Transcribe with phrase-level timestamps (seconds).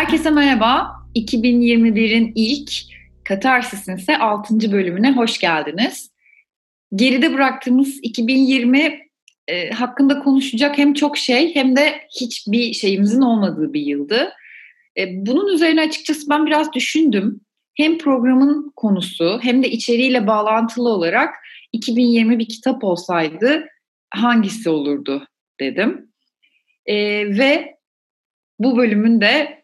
[0.00, 0.90] Herkese merhaba.
[1.14, 2.72] 2021'in ilk
[3.24, 4.72] Katarsis'in ise 6.
[4.72, 6.10] bölümüne hoş geldiniz.
[6.94, 9.00] Geride bıraktığımız 2020
[9.48, 14.32] e, hakkında konuşacak hem çok şey hem de hiçbir şeyimizin olmadığı bir yıldı.
[14.98, 17.40] E, bunun üzerine açıkçası ben biraz düşündüm.
[17.74, 21.34] Hem programın konusu hem de içeriğiyle bağlantılı olarak
[21.72, 23.66] 2020 bir kitap olsaydı
[24.10, 25.26] hangisi olurdu
[25.60, 26.12] dedim.
[26.86, 26.96] E,
[27.38, 27.74] ve
[28.58, 29.59] bu bölümün de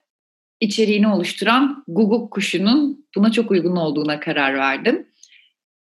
[0.60, 5.06] içeriğini oluşturan Google kuşunun buna çok uygun olduğuna karar verdim.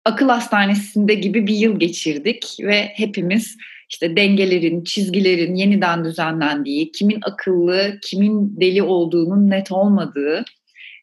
[0.05, 3.57] Akıl hastanesinde gibi bir yıl geçirdik ve hepimiz
[3.89, 10.45] işte dengelerin, çizgilerin yeniden düzenlendiği, kimin akıllı, kimin deli olduğunun net olmadığı,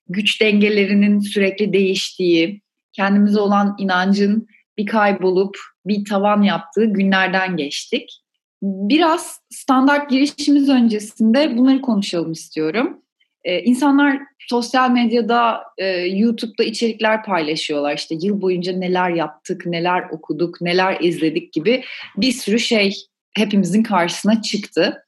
[0.08, 8.22] güç dengelerinin sürekli değiştiği, kendimize olan inancın bir kaybolup bir tavan yaptığı günlerden geçtik.
[8.62, 13.02] Biraz standart girişimiz öncesinde bunları konuşalım istiyorum.
[13.46, 17.96] Ee, insanlar sosyal medyada, e, YouTube'da içerikler paylaşıyorlar.
[17.96, 21.84] İşte yıl boyunca neler yaptık, neler okuduk, neler izledik gibi
[22.16, 22.94] bir sürü şey
[23.36, 25.02] hepimizin karşısına çıktı.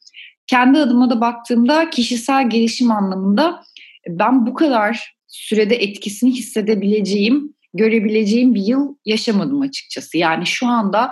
[0.46, 3.62] Kendi adıma da baktığımda kişisel gelişim anlamında
[4.08, 10.18] ben bu kadar sürede etkisini hissedebileceğim, görebileceğim bir yıl yaşamadım açıkçası.
[10.18, 11.10] Yani şu anda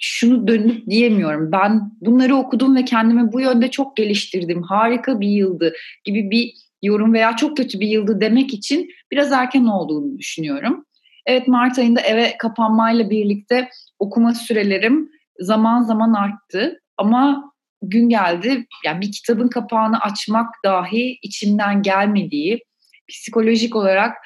[0.00, 1.52] şunu dönüp diyemiyorum.
[1.52, 4.62] Ben bunları okudum ve kendimi bu yönde çok geliştirdim.
[4.62, 5.72] Harika bir yıldı
[6.04, 10.84] gibi bir yorum veya çok kötü bir yıldı demek için biraz erken olduğunu düşünüyorum.
[11.26, 19.00] Evet Mart ayında eve kapanmayla birlikte okuma sürelerim zaman zaman arttı ama gün geldi yani
[19.00, 22.64] bir kitabın kapağını açmak dahi içimden gelmediği
[23.08, 24.16] psikolojik olarak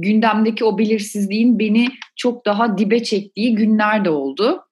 [0.00, 4.67] gündemdeki o belirsizliğin beni çok daha dibe çektiği günler de oldu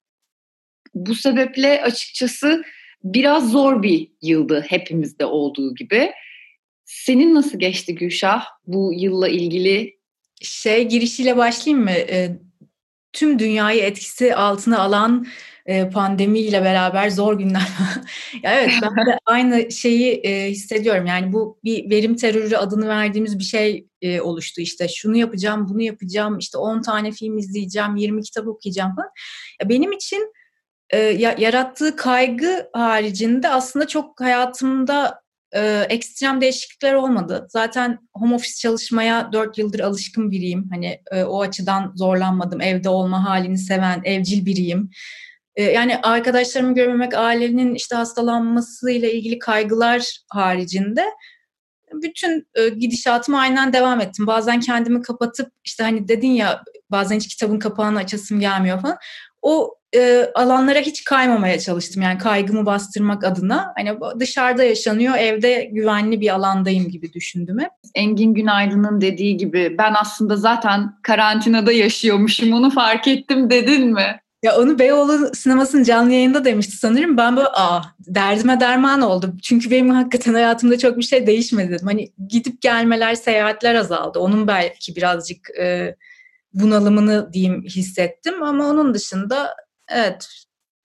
[0.96, 2.64] bu sebeple açıkçası
[3.04, 6.12] biraz zor bir yıldı hepimizde olduğu gibi.
[6.84, 9.96] Senin nasıl geçti Gülşah bu yılla ilgili?
[10.42, 11.90] Şey girişiyle başlayayım mı?
[11.90, 12.38] E,
[13.12, 15.26] tüm dünyayı etkisi altına alan
[15.66, 17.68] e, pandemiyle beraber zor günler.
[18.42, 21.06] ya evet ben de aynı şeyi e, hissediyorum.
[21.06, 24.60] Yani bu bir verim terörü adını verdiğimiz bir şey e, oluştu.
[24.60, 29.10] İşte şunu yapacağım, bunu yapacağım, işte 10 tane film izleyeceğim, 20 kitap okuyacağım falan.
[29.62, 30.32] Ya benim için
[30.90, 30.98] e,
[31.38, 35.20] yarattığı kaygı haricinde aslında çok hayatımda
[35.54, 37.46] e, ekstrem değişiklikler olmadı.
[37.50, 40.68] Zaten home office çalışmaya dört yıldır alışkın biriyim.
[40.70, 42.60] Hani e, o açıdan zorlanmadım.
[42.60, 44.90] Evde olma halini seven, evcil biriyim.
[45.56, 51.04] E, yani arkadaşlarımı görmemek, ailenin işte hastalanmasıyla ilgili kaygılar haricinde
[51.92, 54.26] bütün e, gidişatıma aynen devam ettim.
[54.26, 58.96] Bazen kendimi kapatıp işte hani dedin ya bazen hiç kitabın kapağını açasım gelmiyor falan.
[59.42, 62.02] O e, alanlara hiç kaymamaya çalıştım.
[62.02, 63.72] Yani kaygımı bastırmak adına.
[63.76, 67.70] Hani dışarıda yaşanıyor, evde güvenli bir alandayım gibi düşündüm hep.
[67.94, 74.20] Engin Günaydın'ın dediği gibi ben aslında zaten karantinada yaşıyormuşum onu fark ettim dedin mi?
[74.42, 77.16] Ya onu Beyoğlu sinemasının canlı yayında demişti sanırım.
[77.16, 79.38] Ben böyle aa derdime derman oldum.
[79.42, 81.86] Çünkü benim hakikaten hayatımda çok bir şey değişmedi dedim.
[81.86, 84.18] Hani gidip gelmeler, seyahatler azaldı.
[84.18, 85.96] Onun belki birazcık e,
[86.54, 88.42] bunalımını diyeyim hissettim.
[88.42, 89.56] Ama onun dışında
[89.88, 90.28] evet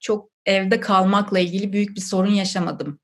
[0.00, 3.00] çok evde kalmakla ilgili büyük bir sorun yaşamadım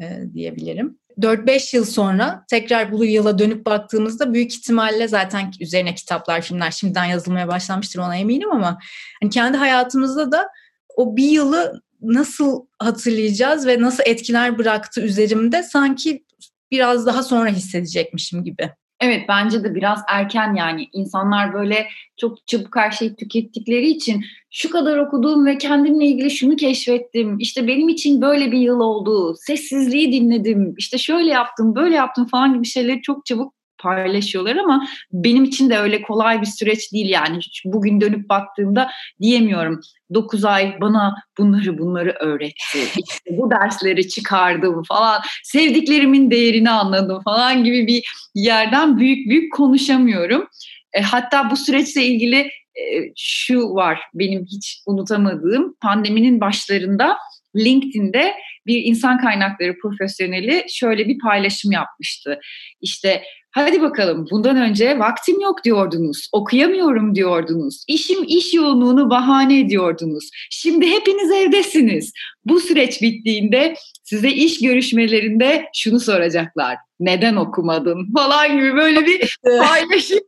[0.00, 0.98] e, diyebilirim.
[1.18, 7.04] 4-5 yıl sonra tekrar bu yıla dönüp baktığımızda büyük ihtimalle zaten üzerine kitaplar, filmler şimdiden
[7.04, 8.78] yazılmaya başlanmıştır ona eminim ama
[9.22, 10.48] hani kendi hayatımızda da
[10.96, 16.24] o bir yılı nasıl hatırlayacağız ve nasıl etkiler bıraktı üzerimde sanki
[16.70, 18.70] biraz daha sonra hissedecekmişim gibi.
[19.00, 21.86] Evet bence de biraz erken yani insanlar böyle
[22.16, 27.38] çok çabuk her şeyi tükettikleri için şu kadar okudum ve kendimle ilgili şunu keşfettim.
[27.38, 29.34] İşte benim için böyle bir yıl oldu.
[29.36, 30.74] Sessizliği dinledim.
[30.78, 35.78] İşte şöyle yaptım, böyle yaptım falan gibi şeyleri çok çabuk paylaşıyorlar ama benim için de
[35.78, 37.40] öyle kolay bir süreç değil yani.
[37.64, 38.90] Bugün dönüp baktığımda
[39.20, 39.80] diyemiyorum
[40.14, 42.78] 9 ay bana bunları bunları öğretti.
[42.96, 45.20] İşte bu dersleri çıkardım falan.
[45.44, 48.04] Sevdiklerimin değerini anladım falan gibi bir
[48.34, 50.48] yerden büyük büyük konuşamıyorum.
[50.92, 52.36] E, hatta bu süreçle ilgili
[52.78, 57.16] e, şu var benim hiç unutamadığım pandeminin başlarında
[57.56, 58.34] LinkedIn'de
[58.66, 62.40] bir insan kaynakları profesyoneli şöyle bir paylaşım yapmıştı.
[62.80, 70.30] İşte Hadi bakalım bundan önce vaktim yok diyordunuz, okuyamıyorum diyordunuz, işim iş yoğunluğunu bahane ediyordunuz.
[70.50, 72.12] Şimdi hepiniz evdesiniz.
[72.44, 73.74] Bu süreç bittiğinde
[74.04, 76.76] size iş görüşmelerinde şunu soracaklar.
[77.00, 80.20] Neden okumadın falan gibi böyle bir paylaşım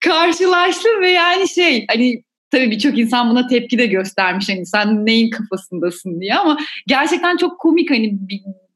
[0.00, 5.30] karşılaştım ve yani şey hani tabii birçok insan buna tepki de göstermiş hani sen neyin
[5.30, 8.18] kafasındasın diye ama gerçekten çok komik hani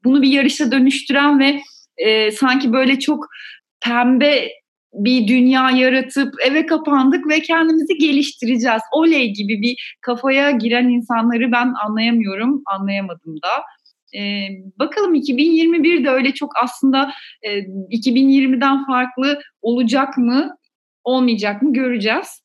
[0.03, 1.61] bunu bir yarışa dönüştüren ve
[1.97, 3.27] e, sanki böyle çok
[3.85, 4.49] pembe
[4.93, 8.81] bir dünya yaratıp eve kapandık ve kendimizi geliştireceğiz.
[8.91, 13.63] Oley gibi bir kafaya giren insanları ben anlayamıyorum, anlayamadım da.
[14.19, 14.47] Ee,
[14.79, 17.11] bakalım 2021 de öyle çok aslında
[17.41, 20.55] e, 2020'den farklı olacak mı,
[21.03, 22.42] olmayacak mı göreceğiz.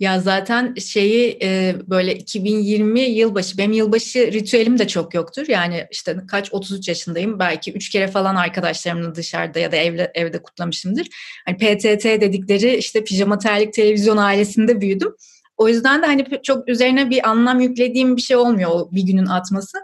[0.00, 5.44] Ya zaten şeyi e, böyle 2020 yılbaşı, benim yılbaşı ritüelim de çok yoktur.
[5.48, 10.42] Yani işte kaç 33 yaşındayım belki 3 kere falan arkadaşlarımla dışarıda ya da evde, evde
[10.42, 11.08] kutlamışımdır.
[11.46, 15.14] Hani PTT dedikleri işte pijama terlik televizyon ailesinde büyüdüm.
[15.56, 19.26] O yüzden de hani çok üzerine bir anlam yüklediğim bir şey olmuyor o bir günün
[19.26, 19.78] atması.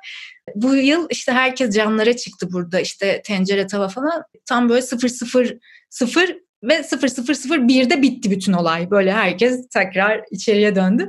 [0.54, 5.56] Bu yıl işte herkes canlara çıktı burada işte tencere tava falan tam böyle sıfır sıfır
[5.90, 8.90] sıfır ve 0001'de bitti bütün olay.
[8.90, 11.08] Böyle herkes tekrar içeriye döndü.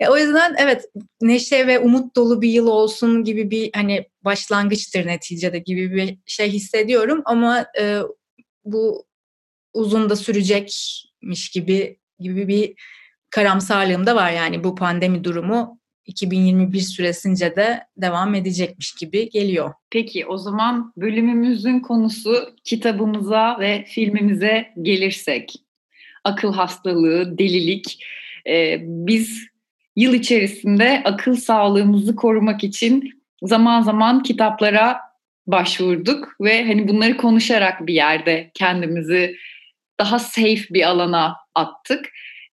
[0.00, 0.84] E, o yüzden evet
[1.20, 6.50] neşe ve umut dolu bir yıl olsun gibi bir hani başlangıçtır neticede gibi bir şey
[6.50, 7.98] hissediyorum ama e,
[8.64, 9.06] bu
[9.74, 12.74] uzun da sürecekmiş gibi gibi bir
[13.30, 15.77] karamsarlığım da var yani bu pandemi durumu
[16.08, 19.72] 2021 süresince de devam edecekmiş gibi geliyor.
[19.90, 25.52] Peki o zaman bölümümüzün konusu kitabımıza ve filmimize gelirsek.
[26.24, 28.04] Akıl hastalığı, delilik.
[28.48, 29.46] Ee, biz
[29.96, 33.10] yıl içerisinde akıl sağlığımızı korumak için
[33.42, 35.00] zaman zaman kitaplara
[35.46, 39.36] başvurduk ve hani bunları konuşarak bir yerde kendimizi
[40.00, 42.10] daha safe bir alana attık.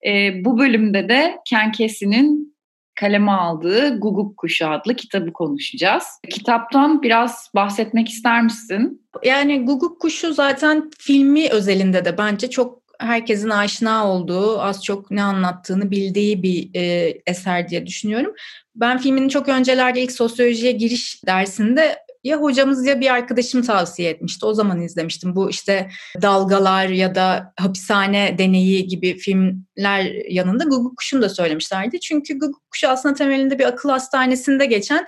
[0.07, 2.54] Ee, bu bölümde de Ken Kesey'nin
[2.95, 6.03] kaleme aldığı Guguk Kuşu adlı kitabı konuşacağız.
[6.29, 9.07] Kitaptan biraz bahsetmek ister misin?
[9.23, 15.23] Yani Guguk Kuşu zaten filmi özelinde de bence çok herkesin aşina olduğu, az çok ne
[15.23, 18.33] anlattığını bildiği bir e, eser diye düşünüyorum.
[18.75, 24.45] Ben filmin çok öncelerde ilk sosyolojiye giriş dersinde ya hocamız ya bir arkadaşım tavsiye etmişti.
[24.45, 25.35] O zaman izlemiştim.
[25.35, 25.89] Bu işte
[26.21, 31.99] dalgalar ya da hapishane deneyi gibi filmler yanında Google Kuş'un da söylemişlerdi.
[31.99, 35.07] Çünkü Google Kuş aslında temelinde bir akıl hastanesinde geçen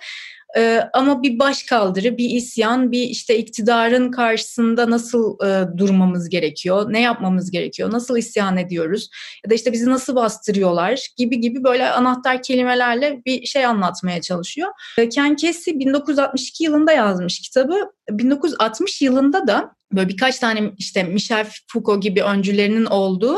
[0.56, 7.02] ee, ama bir başkaldırı, bir isyan, bir işte iktidarın karşısında nasıl e, durmamız gerekiyor, ne
[7.02, 9.10] yapmamız gerekiyor, nasıl isyan ediyoruz
[9.46, 14.70] ya da işte bizi nasıl bastırıyorlar gibi gibi böyle anahtar kelimelerle bir şey anlatmaya çalışıyor.
[14.98, 17.92] E, Ken Kesey 1962 yılında yazmış kitabı.
[18.10, 23.38] 1960 yılında da böyle birkaç tane işte Michel Foucault gibi öncülerinin olduğu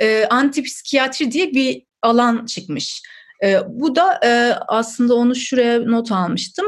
[0.00, 3.02] e, antipsikiyatri diye bir alan çıkmış.
[3.42, 6.66] E, bu da e, aslında onu şuraya not almıştım.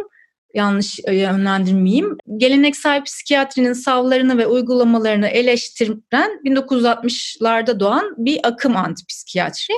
[0.55, 2.17] Yanlış e, yönlendirmeyeyim.
[2.37, 9.75] Geleneksel psikiyatrinin savlarını ve uygulamalarını eleştiren 1960'larda doğan bir akım antipsikiyatri.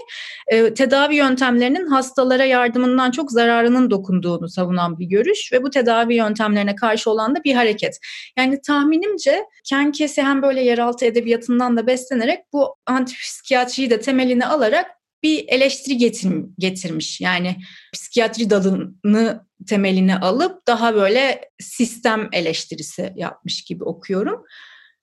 [0.48, 6.74] E, tedavi yöntemlerinin hastalara yardımından çok zararının dokunduğunu savunan bir görüş ve bu tedavi yöntemlerine
[6.74, 7.98] karşı olan da bir hareket.
[8.38, 14.95] Yani tahminimce Ken Kesey hem böyle yeraltı edebiyatından da beslenerek bu antipsikiyatriyi de temelini alarak
[15.26, 17.20] bir eleştiri getir, getirmiş.
[17.20, 17.56] Yani
[17.92, 24.44] psikiyatri dalını temelini alıp daha böyle sistem eleştirisi yapmış gibi okuyorum.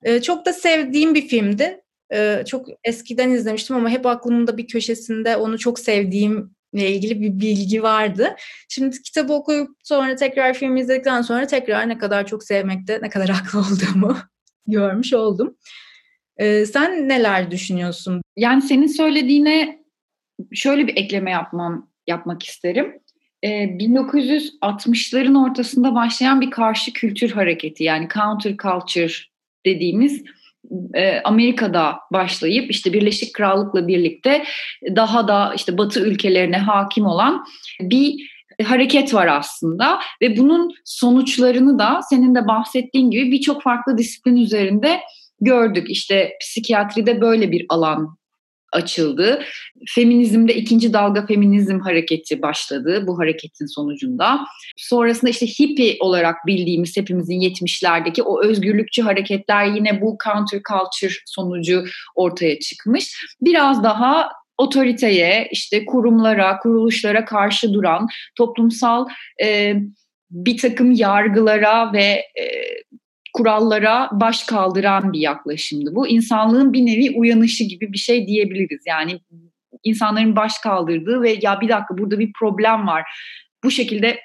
[0.04, 1.81] Ee, çok da sevdiğim bir filmdi.
[2.14, 7.83] Ee, çok eskiden izlemiştim ama hep aklımda bir köşesinde onu çok sevdiğimle ilgili bir bilgi
[7.83, 8.36] vardı.
[8.69, 13.30] Şimdi kitabı okuyup sonra tekrar filmi izledikten sonra tekrar ne kadar çok sevmekte ne kadar
[13.30, 14.18] haklı olduğumu
[14.68, 15.57] görmüş oldum.
[16.38, 18.21] Ee, sen neler düşünüyorsun?
[18.38, 19.82] Yani senin söylediğine
[20.54, 22.94] şöyle bir ekleme yapmam yapmak isterim.
[23.44, 29.14] Ee, 1960'ların ortasında başlayan bir karşı kültür hareketi yani counter culture
[29.66, 30.23] dediğimiz
[30.94, 34.44] e, Amerika'da başlayıp işte Birleşik Krallık'la birlikte
[34.95, 37.45] daha da işte Batı ülkelerine hakim olan
[37.81, 38.33] bir
[38.64, 45.00] hareket var aslında ve bunun sonuçlarını da senin de bahsettiğin gibi birçok farklı disiplin üzerinde
[45.42, 45.90] gördük.
[45.90, 48.18] İşte psikiyatride böyle bir alan
[48.73, 49.44] açıldı.
[49.95, 54.39] Feminizmde ikinci dalga feminizm hareketi başladı bu hareketin sonucunda.
[54.77, 61.83] Sonrasında işte hippie olarak bildiğimiz hepimizin 70'lerdeki o özgürlükçü hareketler yine bu counter culture sonucu
[62.15, 63.15] ortaya çıkmış.
[63.42, 69.07] Biraz daha otoriteye, işte kurumlara, kuruluşlara karşı duran toplumsal
[69.44, 69.75] e,
[70.31, 72.45] bir takım yargılara ve e,
[73.33, 75.95] kurallara baş kaldıran bir yaklaşımdı.
[75.95, 78.81] Bu insanlığın bir nevi uyanışı gibi bir şey diyebiliriz.
[78.87, 79.19] Yani
[79.83, 83.04] insanların baş kaldırdığı ve ya bir dakika burada bir problem var.
[83.63, 84.19] Bu şekilde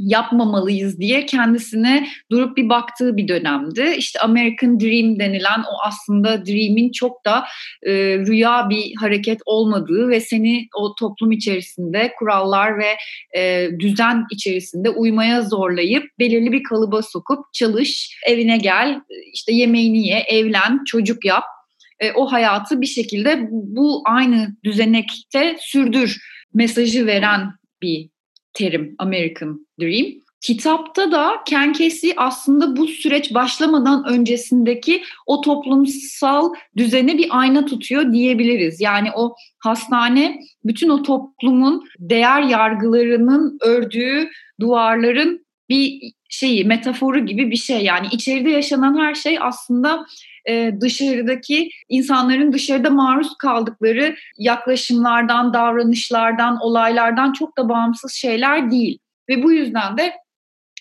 [0.00, 3.94] yapmamalıyız diye kendisine durup bir baktığı bir dönemdi.
[3.96, 7.44] İşte American Dream denilen o aslında dream'in çok da
[7.82, 12.96] e, rüya bir hareket olmadığı ve seni o toplum içerisinde kurallar ve
[13.36, 19.00] e, düzen içerisinde uymaya zorlayıp belirli bir kalıba sokup çalış, evine gel,
[19.32, 21.44] işte yemeğini ye, evlen, çocuk yap.
[22.00, 26.16] E, o hayatı bir şekilde bu aynı düzenekte sürdür
[26.54, 27.50] mesajı veren
[27.82, 28.10] bir
[28.54, 30.06] terim American Dream.
[30.40, 38.12] Kitapta da Ken Kesey aslında bu süreç başlamadan öncesindeki o toplumsal düzene bir ayna tutuyor
[38.12, 38.80] diyebiliriz.
[38.80, 44.30] Yani o hastane bütün o toplumun değer yargılarının ördüğü
[44.60, 47.84] duvarların bir şeyi, metaforu gibi bir şey.
[47.84, 50.06] Yani içeride yaşanan her şey aslında
[50.48, 58.98] e, dışarıdaki insanların dışarıda maruz kaldıkları yaklaşımlardan, davranışlardan, olaylardan çok da bağımsız şeyler değil.
[59.28, 60.12] Ve bu yüzden de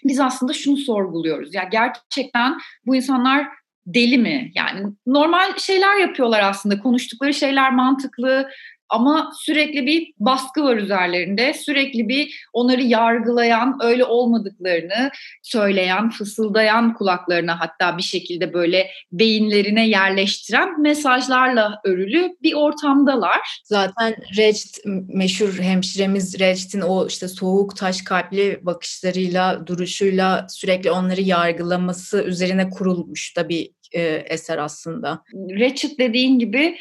[0.03, 1.53] biz aslında şunu sorguluyoruz.
[1.53, 3.47] Ya gerçekten bu insanlar
[3.85, 4.51] deli mi?
[4.55, 6.79] Yani normal şeyler yapıyorlar aslında.
[6.79, 8.49] Konuştukları şeyler mantıklı,
[8.89, 11.53] ama sürekli bir baskı var üzerlerinde.
[11.53, 15.11] Sürekli bir onları yargılayan, öyle olmadıklarını
[15.43, 23.61] söyleyen, fısıldayan kulaklarına hatta bir şekilde böyle beyinlerine yerleştiren mesajlarla örülü bir ortamdalar.
[23.63, 32.23] Zaten Recht, meşhur hemşiremiz Recht'in o işte soğuk taş kalpli bakışlarıyla, duruşuyla sürekli onları yargılaması
[32.23, 35.23] üzerine kurulmuş da bir e, eser aslında.
[35.33, 36.77] Ratchet dediğin gibi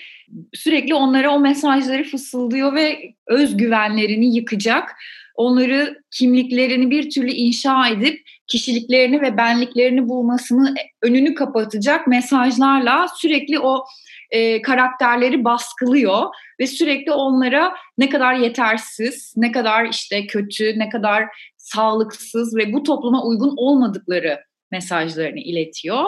[0.54, 4.96] sürekli onlara o mesajları fısıldıyor ve özgüvenlerini yıkacak,
[5.34, 13.84] onları kimliklerini bir türlü inşa edip kişiliklerini ve benliklerini bulmasını önünü kapatacak mesajlarla sürekli o
[14.30, 16.24] e, karakterleri baskılıyor
[16.60, 21.24] ve sürekli onlara ne kadar yetersiz, ne kadar işte kötü, ne kadar
[21.56, 26.04] sağlıksız ve bu topluma uygun olmadıkları mesajlarını iletiyor.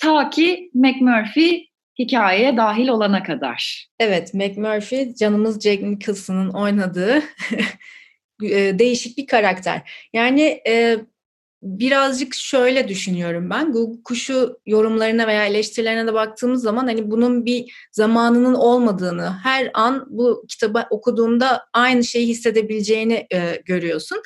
[0.00, 3.88] Ta ki McMurphy hikayeye dahil olana kadar.
[4.00, 7.22] Evet, McMurphy canımız Jack Nicholson'ın oynadığı
[8.42, 10.08] e, değişik bir karakter.
[10.12, 10.98] Yani e,
[11.62, 13.72] birazcık şöyle düşünüyorum ben.
[13.72, 20.06] Google kuşu yorumlarına veya eleştirilerine de baktığımız zaman hani bunun bir zamanının olmadığını, her an
[20.08, 24.22] bu kitabı okuduğunda aynı şeyi hissedebileceğini e, görüyorsun.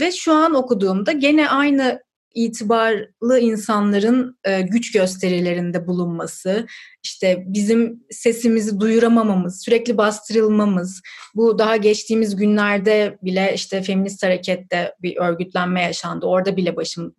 [0.00, 2.02] Ve şu an okuduğumda gene aynı
[2.44, 6.66] itibarlı insanların e, güç gösterilerinde bulunması,
[7.02, 11.02] işte bizim sesimizi duyuramamamız, sürekli bastırılmamız,
[11.34, 16.26] bu daha geçtiğimiz günlerde bile işte feminist harekette bir örgütlenme yaşandı.
[16.26, 17.14] Orada bile başım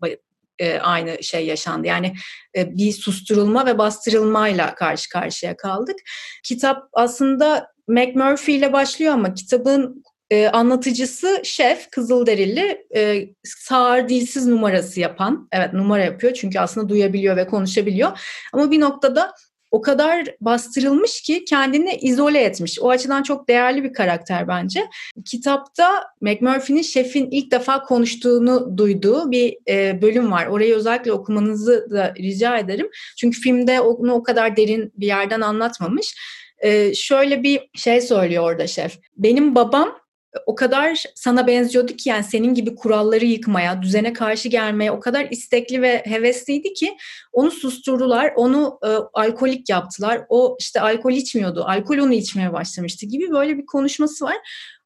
[0.60, 1.88] e, aynı şey yaşandı.
[1.88, 2.14] Yani
[2.56, 5.96] e, bir susturulma ve bastırılmayla karşı karşıya kaldık.
[6.44, 15.00] Kitap aslında McMurphy ile başlıyor ama kitabın e, anlatıcısı şef Kızılderili e, sağır dilsiz numarası
[15.00, 15.48] yapan.
[15.52, 18.20] Evet numara yapıyor çünkü aslında duyabiliyor ve konuşabiliyor.
[18.54, 19.34] Ama bir noktada
[19.72, 22.80] o kadar bastırılmış ki kendini izole etmiş.
[22.80, 24.88] O açıdan çok değerli bir karakter bence.
[25.26, 30.46] Kitapta McMurphy'nin şefin ilk defa konuştuğunu duyduğu bir e, bölüm var.
[30.46, 32.90] Orayı özellikle okumanızı da rica ederim.
[33.18, 36.16] Çünkü filmde onu o kadar derin bir yerden anlatmamış.
[36.60, 39.00] E, şöyle bir şey söylüyor orada şef.
[39.18, 39.99] Benim babam
[40.46, 45.28] o kadar sana benziyordu ki yani senin gibi kuralları yıkmaya, düzene karşı gelmeye o kadar
[45.32, 46.98] istekli ve hevesliydi ki
[47.32, 50.22] onu susturdular, onu e, alkolik yaptılar.
[50.30, 54.38] O işte alkol içmiyordu, alkol onu içmeye başlamıştı gibi böyle bir konuşması var.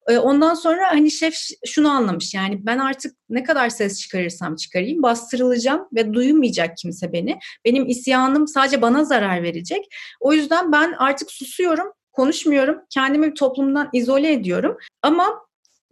[0.08, 1.34] E, ondan sonra hani şef
[1.66, 7.38] şunu anlamış yani ben artık ne kadar ses çıkarırsam çıkarayım bastırılacağım ve duymayacak kimse beni.
[7.64, 9.84] Benim isyanım sadece bana zarar verecek.
[10.20, 12.78] O yüzden ben artık susuyorum konuşmuyorum.
[12.90, 14.76] Kendimi bir toplumdan izole ediyorum.
[15.02, 15.44] Ama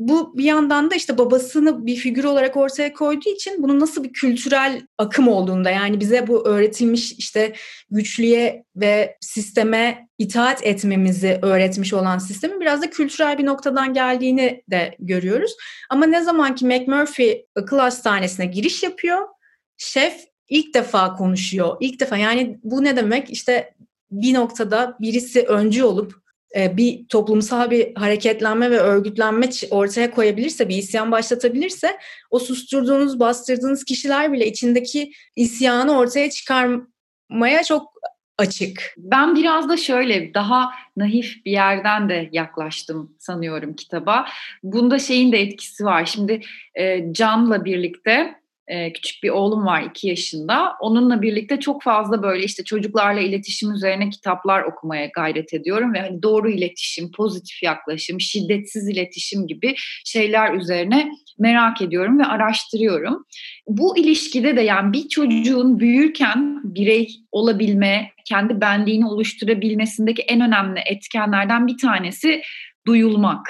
[0.09, 4.13] bu bir yandan da işte babasını bir figür olarak ortaya koyduğu için bunun nasıl bir
[4.13, 7.53] kültürel akım olduğunda yani bize bu öğretilmiş işte
[7.91, 14.97] güçlüye ve sisteme itaat etmemizi öğretmiş olan sistemin biraz da kültürel bir noktadan geldiğini de
[14.99, 15.57] görüyoruz.
[15.91, 19.29] Ama ne zaman ki McMurphy akıl hastanesine giriş yapıyor,
[19.77, 21.77] şef ilk defa konuşuyor.
[21.81, 23.31] İlk defa yani bu ne demek?
[23.31, 23.75] İşte
[24.13, 26.23] bir noktada birisi öncü olup
[26.57, 31.99] e, bir toplumsal bir hareketlenme ve örgütlenme ortaya koyabilirse, bir isyan başlatabilirse
[32.31, 37.93] o susturduğunuz, bastırdığınız kişiler bile içindeki isyanı ortaya çıkarmaya çok
[38.39, 38.95] açık.
[38.97, 44.27] Ben biraz da şöyle daha naif bir yerden de yaklaştım sanıyorum kitaba.
[44.63, 46.05] Bunda şeyin de etkisi var.
[46.05, 46.41] Şimdi
[46.75, 50.73] e, Can'la birlikte e, küçük bir oğlum var iki yaşında.
[50.81, 56.23] Onunla birlikte çok fazla böyle işte çocuklarla iletişim üzerine kitaplar okumaya gayret ediyorum ve hani
[56.23, 63.25] doğru iletişim, pozitif yaklaşım, şiddetsiz iletişim gibi şeyler üzerine merak ediyorum ve araştırıyorum.
[63.67, 71.67] Bu ilişkide de yani bir çocuğun büyürken birey olabilme, kendi benliğini oluşturabilmesindeki en önemli etkenlerden
[71.67, 72.43] bir tanesi
[72.87, 73.47] duyulmak.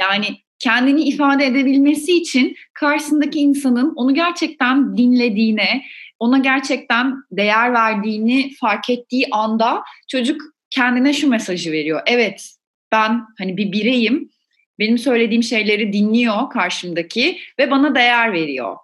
[0.00, 0.26] Yani
[0.58, 5.82] kendini ifade edebilmesi için karşısındaki insanın onu gerçekten dinlediğine,
[6.18, 12.02] ona gerçekten değer verdiğini fark ettiği anda çocuk kendine şu mesajı veriyor.
[12.06, 12.50] Evet,
[12.92, 14.30] ben hani bir bireyim.
[14.78, 18.76] Benim söylediğim şeyleri dinliyor karşımdaki ve bana değer veriyor.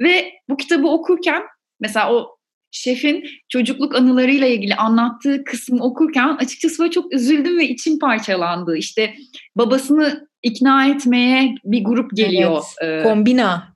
[0.00, 1.42] Ve bu kitabı okurken
[1.80, 2.36] mesela o
[2.70, 8.76] şefin çocukluk anılarıyla ilgili anlattığı kısmı okurken açıkçası böyle çok üzüldüm ve içim parçalandı.
[8.76, 9.14] İşte
[9.56, 12.62] babasını ikna etmeye bir grup geliyor.
[12.80, 13.70] Evet, kombina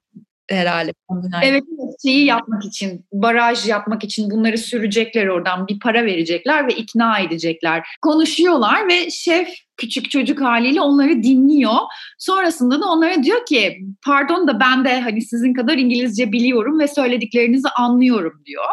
[0.51, 0.93] herhalde.
[1.09, 1.41] Kombina.
[1.45, 1.65] Evet
[2.03, 7.87] şeyi yapmak için, baraj yapmak için bunları sürecekler oradan bir para verecekler ve ikna edecekler.
[8.03, 11.75] Konuşuyorlar ve şef küçük çocuk haliyle onları dinliyor.
[12.19, 16.89] Sonrasında da onlara diyor ki pardon da ben de hani sizin kadar İngilizce biliyorum ve
[16.89, 18.65] söylediklerinizi anlıyorum diyor.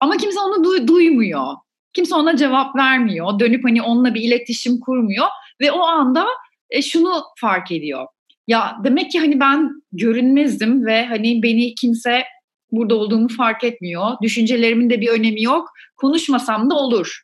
[0.00, 1.46] Ama kimse onu du- duymuyor.
[1.92, 3.38] Kimse ona cevap vermiyor.
[3.38, 5.26] Dönüp hani onunla bir iletişim kurmuyor
[5.60, 6.26] ve o anda
[6.74, 8.06] e, şunu fark ediyor.
[8.46, 12.22] Ya demek ki hani ben görünmezdim ve hani beni kimse
[12.70, 14.10] burada olduğumu fark etmiyor.
[14.22, 15.68] Düşüncelerimin de bir önemi yok.
[15.96, 17.22] Konuşmasam da olur.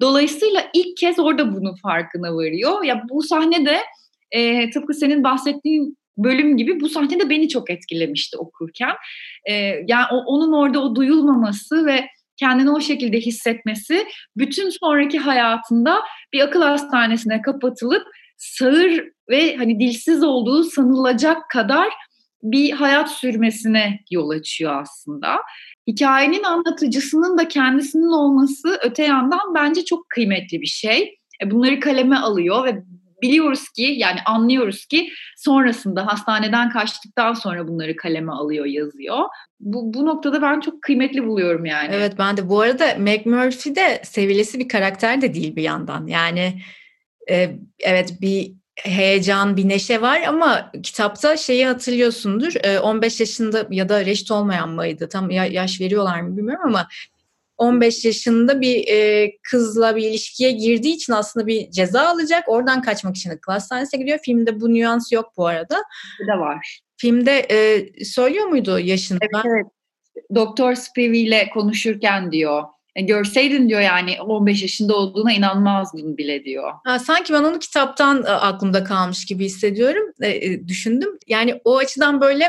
[0.00, 2.84] Dolayısıyla ilk kez orada bunun farkına varıyor.
[2.84, 3.78] Ya bu sahnede
[4.30, 8.94] e, tıpkı senin bahsettiğin bölüm gibi bu sahne de beni çok etkilemişti okurken.
[9.48, 9.52] E,
[9.88, 12.06] yani o, onun orada o duyulmaması ve
[12.36, 14.06] kendini o şekilde hissetmesi
[14.36, 16.00] bütün sonraki hayatında
[16.32, 18.06] bir akıl hastanesine kapatılıp
[18.42, 21.88] sağır ve hani dilsiz olduğu sanılacak kadar
[22.42, 25.36] bir hayat sürmesine yol açıyor aslında.
[25.86, 31.18] Hikayenin anlatıcısının da kendisinin olması öte yandan bence çok kıymetli bir şey.
[31.42, 32.82] E, bunları kaleme alıyor ve
[33.22, 39.18] biliyoruz ki yani anlıyoruz ki sonrasında hastaneden kaçtıktan sonra bunları kaleme alıyor, yazıyor.
[39.60, 41.90] Bu, bu noktada ben çok kıymetli buluyorum yani.
[41.92, 46.06] Evet ben de bu arada Meg Murphy de sevilesi bir karakter de değil bir yandan.
[46.06, 46.54] Yani
[47.30, 52.52] e, evet bir heyecan, bir neşe var ama kitapta şeyi hatırlıyorsundur.
[52.82, 55.08] 15 yaşında ya da reşit olmayan mıydı?
[55.08, 56.88] Tam yaş veriyorlar mı bilmiyorum ama
[57.58, 58.84] 15 yaşında bir
[59.50, 62.48] kızla bir ilişkiye girdiği için aslında bir ceza alacak.
[62.48, 64.18] Oradan kaçmak için akıl hastanesine gidiyor.
[64.24, 65.82] Filmde bu nüans yok bu arada.
[66.22, 66.80] Bu da var.
[66.96, 69.18] Filmde e, söylüyor muydu yaşını?
[69.22, 69.66] Evet, evet.
[70.34, 72.62] Doktor Spivey ile konuşurken diyor
[72.96, 76.72] e, görseydin diyor yani 15 yaşında olduğuna inanmazdın bile diyor.
[76.84, 81.18] Ha, sanki ben onu kitaptan e, aklımda kalmış gibi hissediyorum, e, e, düşündüm.
[81.28, 82.48] Yani o açıdan böyle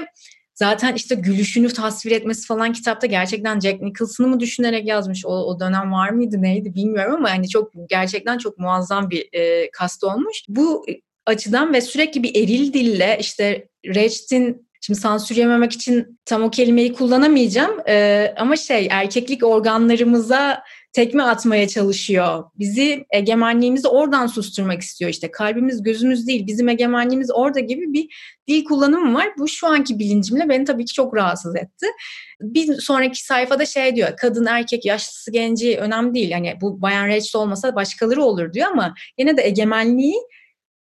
[0.54, 5.26] zaten işte gülüşünü tasvir etmesi falan kitapta gerçekten Jack Nicholson'ı mı düşünerek yazmış?
[5.26, 9.72] O, o dönem var mıydı neydi bilmiyorum ama yani çok gerçekten çok muazzam bir e,
[9.72, 10.38] kast olmuş.
[10.48, 10.86] Bu
[11.26, 16.94] açıdan ve sürekli bir eril dille işte Recht'in Şimdi sansür yememek için tam o kelimeyi
[16.94, 22.44] kullanamayacağım ee, ama şey erkeklik organlarımıza tekme atmaya çalışıyor.
[22.60, 25.32] Bizi egemenliğimizi oradan susturmak istiyor işte.
[25.32, 28.08] Kalbimiz gözümüz değil bizim egemenliğimiz orada gibi bir
[28.48, 29.28] dil kullanımı var.
[29.38, 31.88] Bu şu anki bilincimle beni tabii ki çok rahatsız etti.
[32.42, 36.30] Bir sonraki sayfada şey diyor kadın erkek yaşlısı genci önemli değil.
[36.30, 40.16] Yani bu Bayan Rachel olmasa başkaları olur diyor ama yine de egemenliği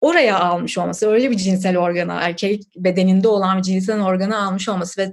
[0.02, 5.00] oraya almış olması, öyle bir cinsel organı, erkek bedeninde olan bir cinsel organı almış olması
[5.00, 5.12] ve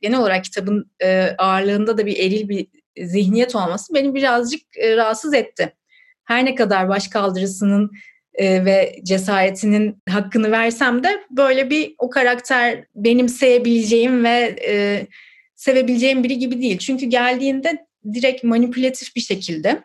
[0.00, 2.66] genel olarak kitabın e, ağırlığında da bir eril bir
[2.98, 5.72] zihniyet olması beni birazcık e, rahatsız etti.
[6.24, 7.90] Her ne kadar başkaldırısının
[8.34, 14.56] e, ve cesaretinin hakkını versem de böyle bir o karakter benimseyebileceğim ve
[15.54, 16.78] sevebileceğim biri gibi değil.
[16.78, 19.82] Çünkü geldiğinde direkt manipülatif bir şekilde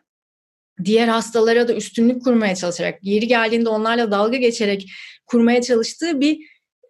[0.85, 4.91] diğer hastalara da üstünlük kurmaya çalışarak, yeri geldiğinde onlarla dalga geçerek
[5.25, 6.39] kurmaya çalıştığı bir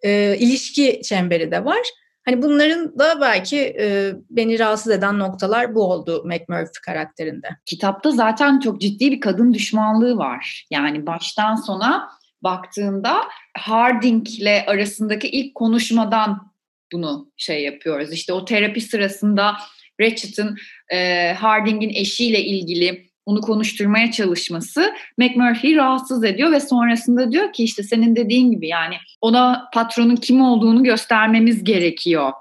[0.02, 1.82] e, ilişki çemberi de var.
[2.24, 7.48] Hani bunların da belki e, beni rahatsız eden noktalar bu oldu McMurphy karakterinde.
[7.66, 10.66] Kitapta zaten çok ciddi bir kadın düşmanlığı var.
[10.70, 12.08] Yani baştan sona
[12.42, 13.16] baktığında
[13.58, 16.52] Harding ile arasındaki ilk konuşmadan
[16.92, 18.12] bunu şey yapıyoruz.
[18.12, 19.56] İşte o terapi sırasında
[20.00, 20.56] Ratchet'ın
[20.92, 27.82] e, Harding'in eşiyle ilgili onu konuşturmaya çalışması McMurphy'yi rahatsız ediyor ve sonrasında diyor ki işte
[27.82, 32.32] senin dediğin gibi yani ona patronun kim olduğunu göstermemiz gerekiyor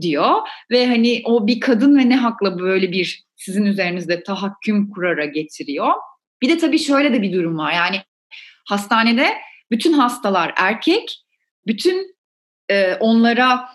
[0.00, 0.34] diyor.
[0.70, 5.92] Ve hani o bir kadın ve ne hakla böyle bir sizin üzerinizde tahakküm kurara getiriyor.
[6.42, 7.72] Bir de tabii şöyle de bir durum var.
[7.72, 8.00] Yani
[8.68, 9.34] hastanede
[9.70, 11.24] bütün hastalar erkek,
[11.66, 12.16] bütün
[12.68, 13.68] e, onlara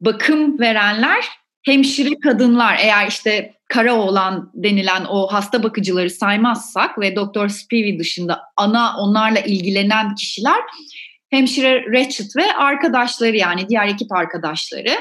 [0.00, 1.24] bakım verenler
[1.62, 2.76] hemşire kadınlar.
[2.80, 9.40] Eğer işte kara olan denilen o hasta bakıcıları saymazsak ve Doktor Spivey dışında ana onlarla
[9.40, 10.60] ilgilenen kişiler
[11.30, 14.96] hemşire Ratchet ve arkadaşları yani diğer ekip arkadaşları.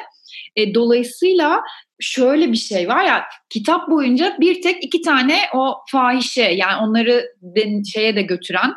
[0.56, 1.62] E, dolayısıyla
[2.00, 7.26] şöyle bir şey var ya kitap boyunca bir tek iki tane o fahişe yani onları
[7.42, 8.74] den, şeye de götüren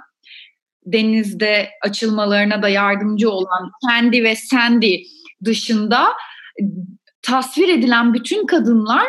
[0.86, 4.96] denizde açılmalarına da yardımcı olan Candy ve Sandy
[5.44, 6.08] dışında
[7.22, 9.06] tasvir edilen bütün kadınlar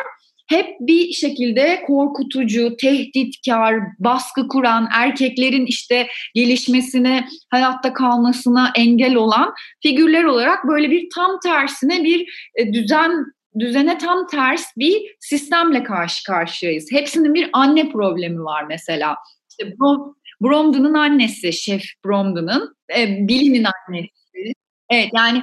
[0.50, 10.24] hep bir şekilde korkutucu, tehditkar, baskı kuran, erkeklerin işte gelişmesine, hayatta kalmasına engel olan figürler
[10.24, 13.24] olarak böyle bir tam tersine bir e, düzen
[13.58, 16.92] düzene tam ters bir sistemle karşı karşıyayız.
[16.92, 19.16] Hepsinin bir anne problemi var mesela.
[19.50, 24.10] İşte Brom, Bromden'ın annesi, Şef Bromden'ın, e, Billy'nin annesi.
[24.90, 25.42] Evet yani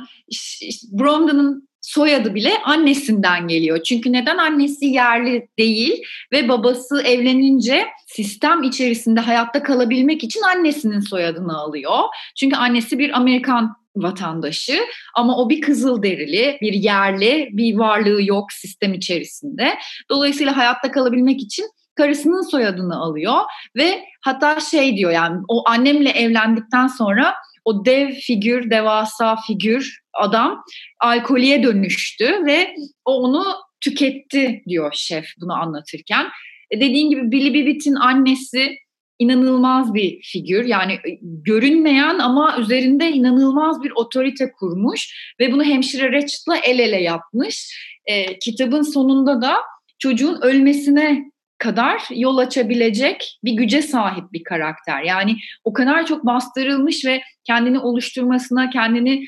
[0.91, 3.84] Bromden'ın soyadı bile annesinden geliyor.
[3.84, 11.58] Çünkü neden annesi yerli değil ve babası evlenince sistem içerisinde hayatta kalabilmek için annesinin soyadını
[11.58, 12.00] alıyor.
[12.36, 14.80] Çünkü annesi bir Amerikan vatandaşı
[15.15, 19.78] ama o bir kızıl derili, bir yerli, bir varlığı yok sistem içerisinde.
[20.10, 23.38] Dolayısıyla hayatta kalabilmek için karısının soyadını alıyor
[23.76, 27.36] ve hatta şey diyor yani o annemle evlendikten sonra
[27.67, 30.63] o dev figür, devasa figür adam
[30.99, 32.75] alkoliye dönüştü ve
[33.06, 33.45] o onu
[33.82, 36.25] tüketti diyor şef bunu anlatırken.
[36.71, 38.77] E dediğin gibi Billy Bibbitt'in annesi
[39.19, 40.65] inanılmaz bir figür.
[40.65, 47.01] Yani e, görünmeyen ama üzerinde inanılmaz bir otorite kurmuş ve bunu hemşire Ratchet'la el ele
[47.01, 47.77] yapmış.
[48.06, 49.56] E, kitabın sonunda da
[49.99, 55.04] çocuğun ölmesine kadar yol açabilecek bir güce sahip bir karakter.
[55.04, 59.28] Yani o kadar çok bastırılmış ve kendini oluşturmasına, kendini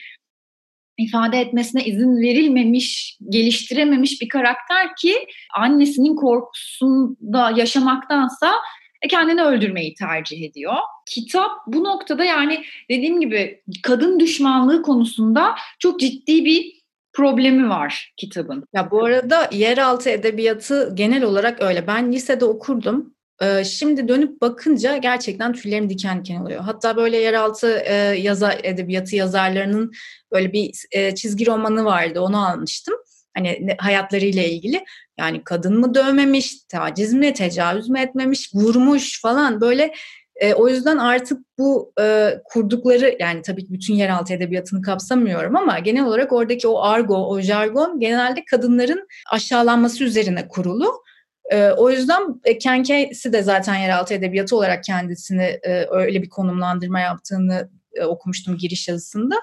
[0.97, 5.15] ifade etmesine izin verilmemiş, geliştirememiş bir karakter ki
[5.57, 8.53] annesinin korkusunda yaşamaktansa
[9.01, 10.75] e, kendini öldürmeyi tercih ediyor.
[11.09, 16.78] Kitap bu noktada yani dediğim gibi kadın düşmanlığı konusunda çok ciddi bir
[17.13, 18.63] problemi var kitabın.
[18.73, 21.87] Ya bu arada yeraltı edebiyatı genel olarak öyle.
[21.87, 23.13] Ben lisede okurdum.
[23.41, 26.61] Ee, şimdi dönüp bakınca gerçekten tüylerim diken diken oluyor.
[26.61, 29.91] Hatta böyle yeraltı e, yazar edebiyatı yazarlarının
[30.31, 32.21] böyle bir e, çizgi romanı vardı.
[32.21, 32.95] Onu almıştım.
[33.37, 34.83] Hani hayatlarıyla ilgili.
[35.19, 39.93] Yani kadın mı dövmemiş, taciz mi, tecavüz mü etmemiş, vurmuş falan böyle
[40.39, 45.79] e, o yüzden artık bu e, kurdukları yani tabii ki bütün yeraltı edebiyatını kapsamıyorum ama
[45.79, 51.03] genel olarak oradaki o argo, o jargon genelde kadınların aşağılanması üzerine kurulu.
[51.51, 56.99] E, o yüzden e, Ken de zaten yeraltı edebiyatı olarak kendisini e, öyle bir konumlandırma
[56.99, 59.35] yaptığını e, okumuştum giriş yazısında.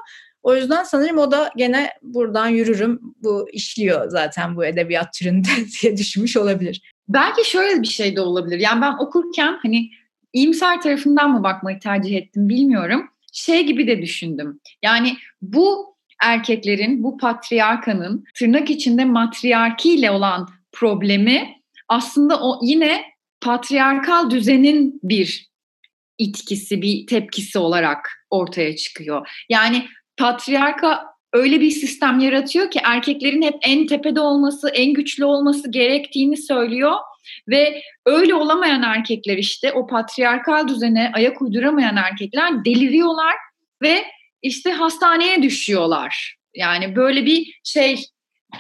[0.43, 3.01] O yüzden sanırım o da gene buradan yürürüm.
[3.23, 5.49] Bu işliyor zaten bu edebiyat türünde
[5.83, 6.93] diye düşünmüş olabilir.
[7.09, 8.59] Belki şöyle bir şey de olabilir.
[8.59, 9.91] Yani ben okurken hani
[10.33, 13.09] iyimser tarafından mı bakmayı tercih ettim bilmiyorum.
[13.33, 14.61] Şey gibi de düşündüm.
[14.83, 21.57] Yani bu erkeklerin, bu patriarkanın tırnak içinde matriarkiyle olan problemi
[21.89, 23.05] aslında o yine
[23.41, 25.51] patriarkal düzenin bir
[26.19, 29.29] itkisi, bir tepkisi olarak ortaya çıkıyor.
[29.49, 29.87] Yani
[30.17, 36.37] patriarka öyle bir sistem yaratıyor ki erkeklerin hep en tepede olması, en güçlü olması gerektiğini
[36.37, 36.93] söylüyor
[37.49, 43.35] ve öyle olamayan erkekler işte o patriarkal düzene ayak uyduramayan erkekler deliriyorlar
[43.83, 44.05] ve
[44.43, 46.37] işte hastaneye düşüyorlar.
[46.55, 48.05] Yani böyle bir şey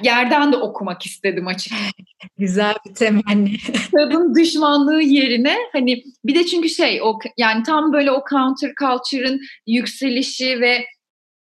[0.03, 1.91] yerden de okumak istedim açıkçası.
[2.39, 3.57] Güzel bir temenni.
[3.97, 9.41] Kadın düşmanlığı yerine hani bir de çünkü şey o yani tam böyle o counter culture'ın
[9.67, 10.85] yükselişi ve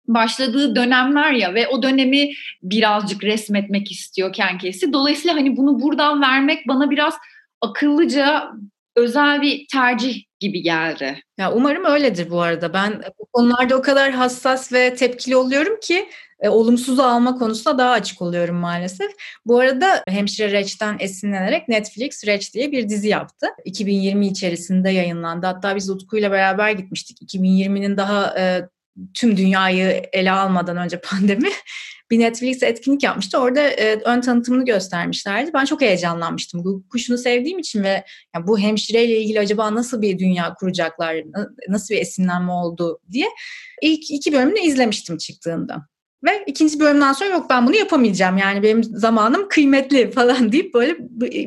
[0.09, 2.31] başladığı dönemler ya ve o dönemi
[2.63, 4.93] birazcık resmetmek istiyor Kenkesi.
[4.93, 7.15] Dolayısıyla hani bunu buradan vermek bana biraz
[7.61, 8.51] akıllıca
[8.97, 11.23] özel bir tercih gibi geldi.
[11.39, 12.73] Ya umarım öyledir bu arada.
[12.73, 16.09] Ben bu konularda o kadar hassas ve tepkili oluyorum ki
[16.41, 19.11] e, olumsuzu alma konusunda daha açık oluyorum maalesef.
[19.47, 23.47] Bu arada Hemşire Reç'ten esinlenerek Netflix Reç diye bir dizi yaptı.
[23.65, 25.47] 2020 içerisinde yayınlandı.
[25.47, 27.23] Hatta biz Utku'yla beraber gitmiştik.
[27.23, 28.69] 2020'nin daha e,
[29.15, 31.49] tüm dünyayı ele almadan önce pandemi
[32.11, 33.39] bir Netflix etkinlik yapmıştı.
[33.39, 35.51] Orada e, ön tanıtımını göstermişlerdi.
[35.55, 36.65] Ben çok heyecanlanmıştım.
[36.65, 41.17] Bu kuşunu sevdiğim için ve yani bu hemşireyle ilgili acaba nasıl bir dünya kuracaklar,
[41.69, 43.29] nasıl bir esinlenme oldu diye
[43.83, 45.87] ilk iki bölümünü izlemiştim çıktığında.
[46.25, 50.97] Ve ikinci bölümden sonra yok ben bunu yapamayacağım yani benim zamanım kıymetli falan deyip böyle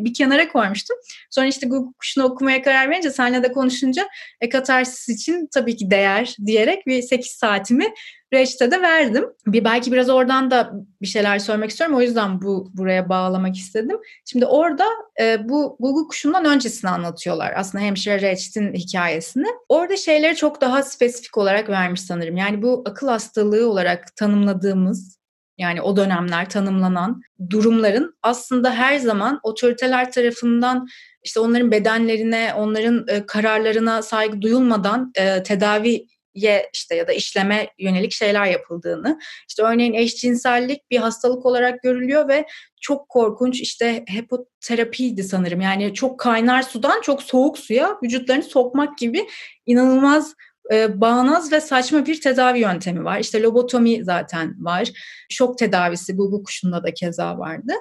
[0.05, 0.97] bir kenara koymuştum.
[1.29, 4.07] Sonra işte Google kuşunu okumaya karar verince seninle de konuşunca
[4.41, 7.85] e, katarsis için tabii ki değer diyerek bir 8 saatimi
[8.33, 9.25] Reçte de verdim.
[9.47, 11.95] Bir belki biraz oradan da bir şeyler söylemek istiyorum.
[11.95, 13.97] O yüzden bu buraya bağlamak istedim.
[14.25, 14.85] Şimdi orada
[15.21, 17.53] e, bu Google kuşundan öncesini anlatıyorlar.
[17.55, 19.47] Aslında hemşire Reçet'in hikayesini.
[19.69, 22.37] Orada şeyleri çok daha spesifik olarak vermiş sanırım.
[22.37, 25.15] Yani bu akıl hastalığı olarak tanımladığımız
[25.57, 30.87] yani o dönemler tanımlanan durumların aslında her zaman otoriteler tarafından
[31.23, 37.67] işte onların bedenlerine, onların e, kararlarına saygı duyulmadan e, tedavi ye işte ya da işleme
[37.79, 39.19] yönelik şeyler yapıldığını.
[39.49, 42.45] İşte örneğin eşcinsellik bir hastalık olarak görülüyor ve
[42.81, 45.61] çok korkunç işte hepoterapiydi sanırım.
[45.61, 49.27] Yani çok kaynar sudan çok soğuk suya vücutlarını sokmak gibi
[49.65, 50.33] inanılmaz
[50.73, 53.19] e, bağnaz ve saçma bir tedavi yöntemi var.
[53.19, 54.91] İşte lobotomi zaten var.
[55.29, 57.73] Şok tedavisi Google kuşunda da keza vardı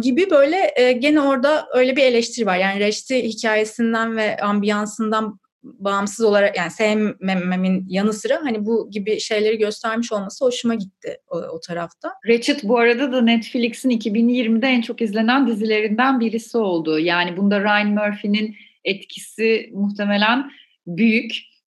[0.00, 2.56] gibi böyle e, gene orada öyle bir eleştiri var.
[2.56, 5.38] Yani Reşti hikayesinden ve ambiyansından
[5.78, 11.36] bağımsız olarak yani sevmememin yanı sıra hani bu gibi şeyleri göstermiş olması hoşuma gitti o,
[11.36, 12.12] o tarafta.
[12.28, 16.98] Ratchet bu arada da Netflix'in 2020'de en çok izlenen dizilerinden birisi oldu.
[16.98, 20.50] Yani bunda Ryan Murphy'nin etkisi muhtemelen
[20.86, 21.32] büyük.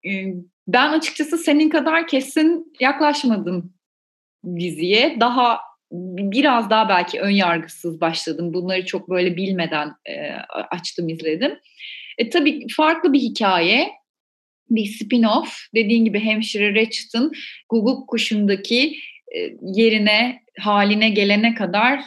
[0.05, 0.25] Ee,
[0.67, 3.73] ben açıkçası senin kadar kesin yaklaşmadım
[4.55, 5.17] diziye.
[5.19, 5.59] Daha
[5.91, 8.53] biraz daha belki ön yargısız başladım.
[8.53, 10.31] Bunları çok böyle bilmeden e,
[10.71, 11.59] açtım izledim.
[12.19, 13.91] E, tabii farklı bir hikaye,
[14.69, 15.49] bir spin-off.
[15.75, 17.31] Dediğin gibi hemşire Ratchet'ın
[17.69, 18.95] Google kuşundaki
[19.35, 22.01] e, yerine, haline gelene kadar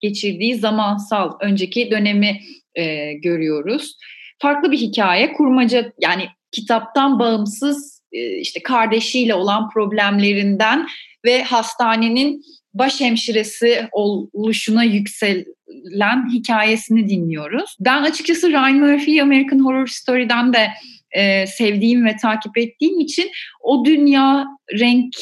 [0.00, 2.40] geçirdiği zamansal önceki dönemi
[2.74, 3.96] e, görüyoruz.
[4.38, 10.86] Farklı bir hikaye, kurmaca yani kitaptan bağımsız e, işte kardeşiyle olan problemlerinden
[11.24, 12.42] ve hastanenin
[12.74, 17.76] baş hemşiresi oluşuna yükselen hikayesini dinliyoruz.
[17.80, 20.68] Ben açıkçası Ryan Murphy'yi American Horror Story'den de
[21.10, 23.30] e, sevdiğim ve takip ettiğim için
[23.60, 25.14] o dünya renk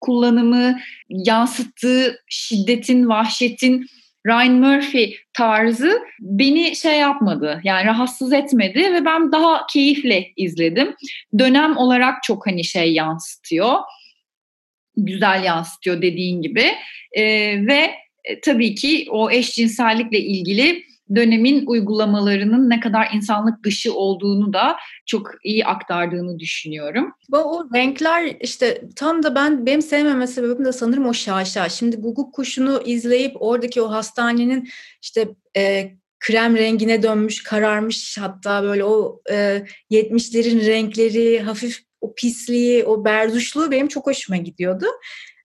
[0.00, 3.86] kullanımı, yansıttığı şiddetin, vahşetin
[4.26, 10.94] Ryan Murphy tarzı beni şey yapmadı yani rahatsız etmedi ve ben daha keyifle izledim.
[11.38, 13.74] Dönem olarak çok hani şey yansıtıyor
[14.96, 16.64] güzel yansıtıyor dediğin gibi
[17.12, 17.22] e,
[17.66, 17.90] ve
[18.42, 24.76] tabii ki o eşcinsellikle ilgili dönemin uygulamalarının ne kadar insanlık dışı olduğunu da
[25.06, 27.12] çok iyi aktardığını düşünüyorum.
[27.32, 31.68] O renkler işte tam da ben benim sevmeme sebebim de sanırım o şaşa.
[31.68, 34.68] Şimdi Google kuşunu izleyip oradaki o hastanenin
[35.02, 42.84] işte e, krem rengine dönmüş, kararmış hatta böyle o e, 70'lerin renkleri, hafif o pisliği,
[42.84, 44.86] o berduşluğu benim çok hoşuma gidiyordu.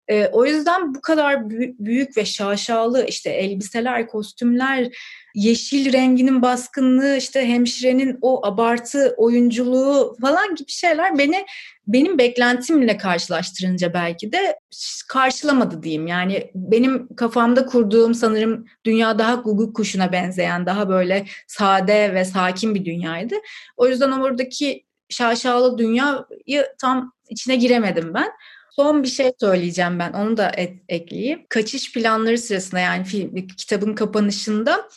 [0.08, 4.88] E, o yüzden bu kadar büyük ve şaşalı işte elbiseler, kostümler,
[5.36, 11.46] yeşil renginin baskınlığı, işte hemşirenin o abartı oyunculuğu falan gibi şeyler beni
[11.88, 14.60] benim beklentimle karşılaştırınca belki de
[15.08, 16.08] karşılamadı diyeyim.
[16.08, 22.76] Yani benim kafamda kurduğum sanırım dünya daha Google kuşuna benzeyen, daha böyle sade ve sakin
[22.76, 23.36] bir dünyaydı.
[23.78, 28.32] O yüzden oradaki şaşalı dünyayı tam içine giremedim ben.
[28.72, 30.14] Son bir şey söyleyeceğim ben.
[30.14, 31.46] Onu da et, ekleyeyim.
[31.50, 34.90] Kaçış planları sırasında yani film, kitabın kapanışında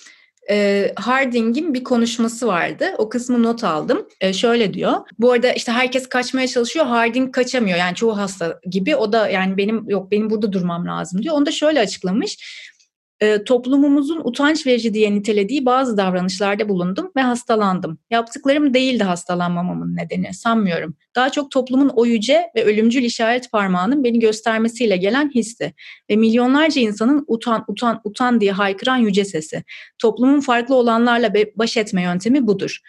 [0.50, 2.84] e, Harding'in bir konuşması vardı.
[2.98, 4.08] O kısmı not aldım.
[4.20, 4.92] E, şöyle diyor.
[5.18, 6.86] Bu arada işte herkes kaçmaya çalışıyor.
[6.86, 7.78] Harding kaçamıyor.
[7.78, 8.96] Yani çoğu hasta gibi.
[8.96, 11.34] O da yani benim yok benim burada durmam lazım diyor.
[11.34, 12.38] Onu da şöyle açıklamış
[13.22, 17.98] e, toplumumuzun utanç verici diye nitelediği bazı davranışlarda bulundum ve hastalandım.
[18.10, 20.96] Yaptıklarım değildi hastalanmamamın nedeni, sanmıyorum.
[21.16, 25.74] Daha çok toplumun o yüce ve ölümcül işaret parmağının beni göstermesiyle gelen histi
[26.10, 29.64] ve milyonlarca insanın utan, utan, utan diye haykıran yüce sesi.
[29.98, 32.80] Toplumun farklı olanlarla baş etme yöntemi budur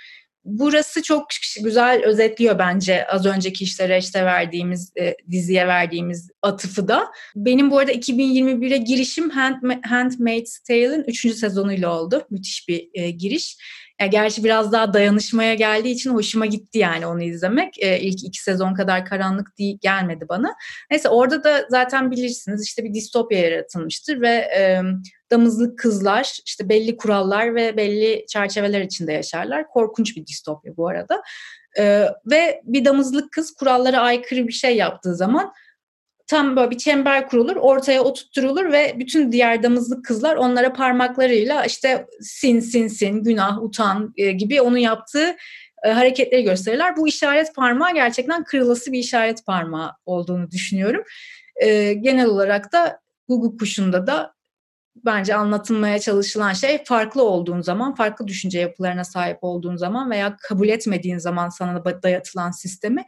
[0.46, 1.26] burası çok
[1.64, 7.12] güzel özetliyor bence az önceki işte Reç'te verdiğimiz e, diziye verdiğimiz atıfı da.
[7.36, 11.36] Benim bu arada 2021'e girişim Hand, Handmaid's Tale'ın 3.
[11.36, 12.28] sezonuyla oldu.
[12.30, 13.58] Müthiş bir e, giriş.
[14.04, 17.84] Ya gerçi biraz daha dayanışmaya geldiği için hoşuma gitti yani onu izlemek.
[17.84, 20.56] E, ilk iki sezon kadar karanlık değil, gelmedi bana.
[20.92, 24.82] Neyse orada da zaten bilirsiniz işte bir distopya yaratılmıştır ve e,
[25.32, 29.68] damızlık kızlar işte belli kurallar ve belli çerçeveler içinde yaşarlar.
[29.68, 31.22] Korkunç bir distopya bu arada.
[31.80, 35.54] E, ve bir damızlık kız kurallara aykırı bir şey yaptığı zaman
[36.28, 42.08] tam böyle bir çember kurulur, ortaya oturtturulur ve bütün diğer damızlık kızlar onlara parmaklarıyla işte
[42.22, 45.36] sin sin sin, günah, utan e, gibi onun yaptığı
[45.84, 46.98] e, hareketleri gösterirler.
[46.98, 51.04] Bu işaret parmağı gerçekten kırılası bir işaret parmağı olduğunu düşünüyorum.
[51.56, 54.34] E, genel olarak da Google kuşunda da
[54.96, 60.68] bence anlatılmaya çalışılan şey farklı olduğun zaman, farklı düşünce yapılarına sahip olduğun zaman veya kabul
[60.68, 63.06] etmediğin zaman sana dayatılan sistemi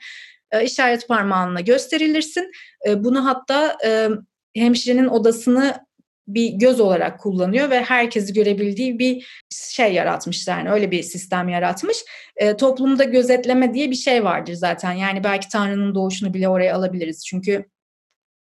[0.62, 2.52] e, işaret parmağınla gösterilirsin.
[2.88, 4.10] E, bunu hatta e,
[4.56, 5.86] hemşirenin odasını
[6.28, 10.58] bir göz olarak kullanıyor ve herkesi görebildiği bir şey yaratmışlar.
[10.58, 11.98] Yani öyle bir sistem yaratmış.
[12.36, 14.92] E, toplumda gözetleme diye bir şey vardır zaten.
[14.92, 17.26] Yani belki Tanrı'nın doğuşunu bile oraya alabiliriz.
[17.26, 17.66] Çünkü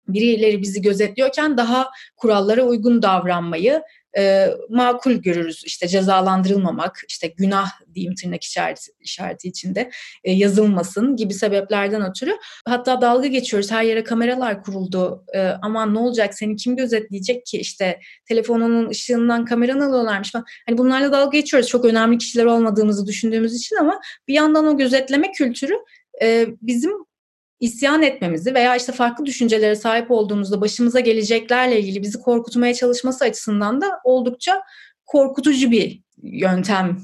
[0.08, 3.82] birileri bizi gözetliyorken daha kurallara uygun davranmayı
[4.18, 5.62] e, makul görürüz.
[5.66, 9.90] İşte cezalandırılmamak, işte günah diyeyim tırnak işareti, işareti içinde
[10.24, 12.36] e, yazılmasın gibi sebeplerden ötürü.
[12.68, 13.70] Hatta dalga geçiyoruz.
[13.70, 15.24] Her yere kameralar kuruldu.
[15.34, 16.34] E, aman ne olacak?
[16.34, 17.58] Seni kim gözetleyecek ki?
[17.58, 20.44] İşte telefonunun ışığından kameranı alıyorlarmış falan.
[20.68, 21.68] Hani bunlarla dalga geçiyoruz.
[21.68, 25.74] Çok önemli kişiler olmadığımızı düşündüğümüz için ama bir yandan o gözetleme kültürü
[26.22, 26.92] e, bizim
[27.60, 33.80] isyan etmemizi veya işte farklı düşüncelere sahip olduğumuzda başımıza geleceklerle ilgili bizi korkutmaya çalışması açısından
[33.80, 34.62] da oldukça
[35.06, 36.98] korkutucu bir yöntem.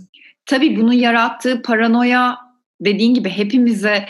[0.46, 2.38] Tabii bunun yarattığı paranoya
[2.80, 4.06] dediğin gibi hepimize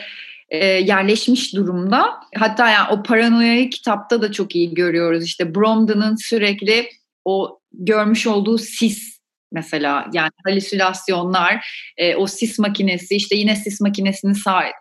[0.48, 2.10] e, yerleşmiş durumda.
[2.36, 5.24] Hatta yani o paranoyayı kitapta da çok iyi görüyoruz.
[5.24, 6.88] İşte Bromden'ın sürekli
[7.24, 9.19] o görmüş olduğu sis
[9.52, 14.32] mesela yani halüsinasyonlar, e, o sis makinesi işte yine sis makinesini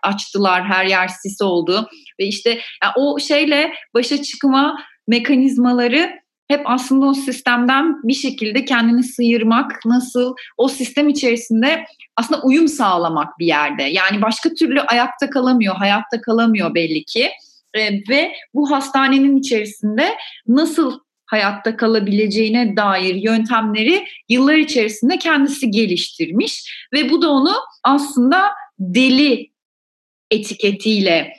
[0.02, 1.88] açtılar her yer sis oldu
[2.20, 4.76] ve işte yani o şeyle başa çıkma
[5.08, 11.84] mekanizmaları hep aslında o sistemden bir şekilde kendini sıyırmak, nasıl o sistem içerisinde
[12.16, 13.82] aslında uyum sağlamak bir yerde.
[13.82, 17.30] Yani başka türlü ayakta kalamıyor, hayatta kalamıyor belli ki.
[17.74, 20.16] E, ve bu hastanenin içerisinde
[20.48, 20.98] nasıl
[21.30, 27.52] hayatta kalabileceğine dair yöntemleri yıllar içerisinde kendisi geliştirmiş ve bu da onu
[27.84, 29.50] aslında deli
[30.30, 31.32] etiketiyle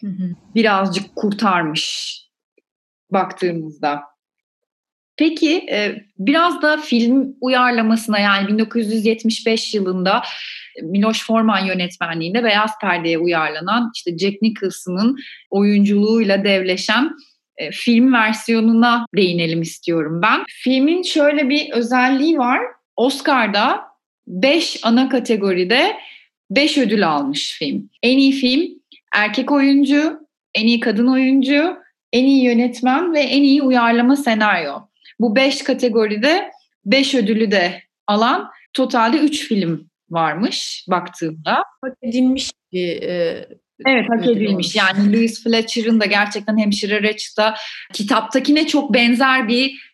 [0.55, 2.15] birazcık kurtarmış
[3.11, 4.01] baktığımızda.
[5.17, 10.23] Peki e, biraz da film uyarlamasına yani 1975 yılında
[10.83, 15.17] Miloš Forman yönetmenliğinde Beyaz Perde'ye uyarlanan işte Jack Nicholson'ın
[15.49, 17.15] oyunculuğuyla devleşen
[17.57, 20.43] e, film versiyonuna değinelim istiyorum ben.
[20.47, 22.59] Filmin şöyle bir özelliği var.
[22.95, 23.81] Oscar'da
[24.27, 25.97] 5 ana kategoride
[26.49, 27.89] 5 ödül almış film.
[28.03, 28.69] En iyi film,
[29.15, 31.77] erkek oyuncu, en iyi kadın oyuncu,
[32.13, 34.73] en iyi yönetmen ve en iyi uyarlama senaryo.
[35.19, 36.51] Bu 5 kategoride
[36.85, 41.63] 5 ödülü de alan totalde 3 film varmış baktığımda.
[42.01, 43.47] Edilmiş bir e,
[43.85, 44.75] Evet hak edilmiş.
[44.75, 47.55] Yani Louis Fletcher'ın da gerçekten hemşire Reç'ta
[47.93, 49.91] kitaptakine çok benzer bir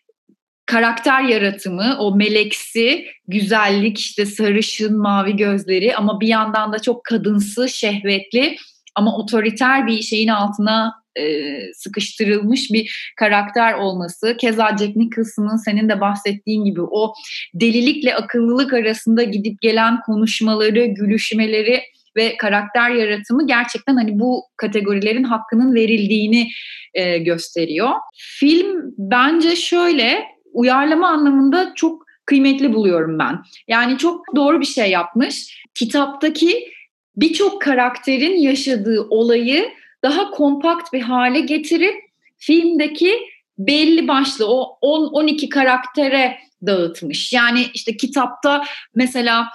[0.66, 7.68] karakter yaratımı, o meleksi, güzellik, işte sarışın, mavi gözleri ama bir yandan da çok kadınsı,
[7.68, 8.56] şehvetli
[8.94, 14.36] ama otoriter bir şeyin altına e, sıkıştırılmış bir karakter olması.
[14.36, 17.14] Keza Jack Nicholson'ın senin de bahsettiğin gibi o
[17.54, 21.82] delilikle akıllılık arasında gidip gelen konuşmaları, gülüşmeleri
[22.16, 26.48] ve karakter yaratımı gerçekten hani bu kategorilerin hakkının verildiğini
[26.94, 27.90] e, gösteriyor.
[28.16, 33.38] Film bence şöyle uyarlama anlamında çok kıymetli buluyorum ben.
[33.68, 35.62] Yani çok doğru bir şey yapmış.
[35.74, 36.68] Kitaptaki
[37.16, 39.68] birçok karakterin yaşadığı olayı
[40.04, 41.94] daha kompakt bir hale getirip
[42.38, 43.20] filmdeki
[43.58, 47.32] belli başlı o 10-12 karaktere dağıtmış.
[47.32, 49.48] Yani işte kitapta mesela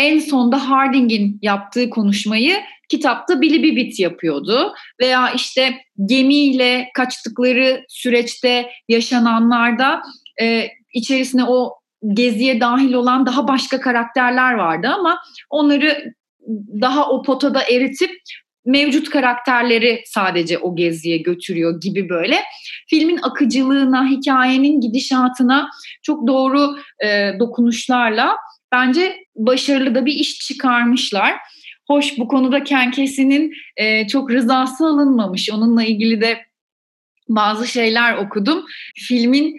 [0.00, 2.56] en sonda Harding'in yaptığı konuşmayı
[2.88, 4.74] kitapta Billy Bibbit yapıyordu.
[5.00, 5.74] Veya işte
[6.06, 10.02] gemiyle kaçtıkları süreçte yaşananlarda
[10.42, 11.74] e, içerisine o
[12.14, 15.18] geziye dahil olan daha başka karakterler vardı ama
[15.50, 16.14] onları
[16.80, 18.10] daha o potada eritip
[18.64, 22.36] mevcut karakterleri sadece o geziye götürüyor gibi böyle.
[22.88, 25.68] Filmin akıcılığına, hikayenin gidişatına
[26.02, 28.36] çok doğru e, dokunuşlarla
[28.72, 31.36] bence başarılı da bir iş çıkarmışlar.
[31.86, 35.50] Hoş bu konuda Ken Kesey'nin e, çok rızası alınmamış.
[35.50, 36.46] Onunla ilgili de
[37.28, 38.64] bazı şeyler okudum.
[38.96, 39.56] Filmin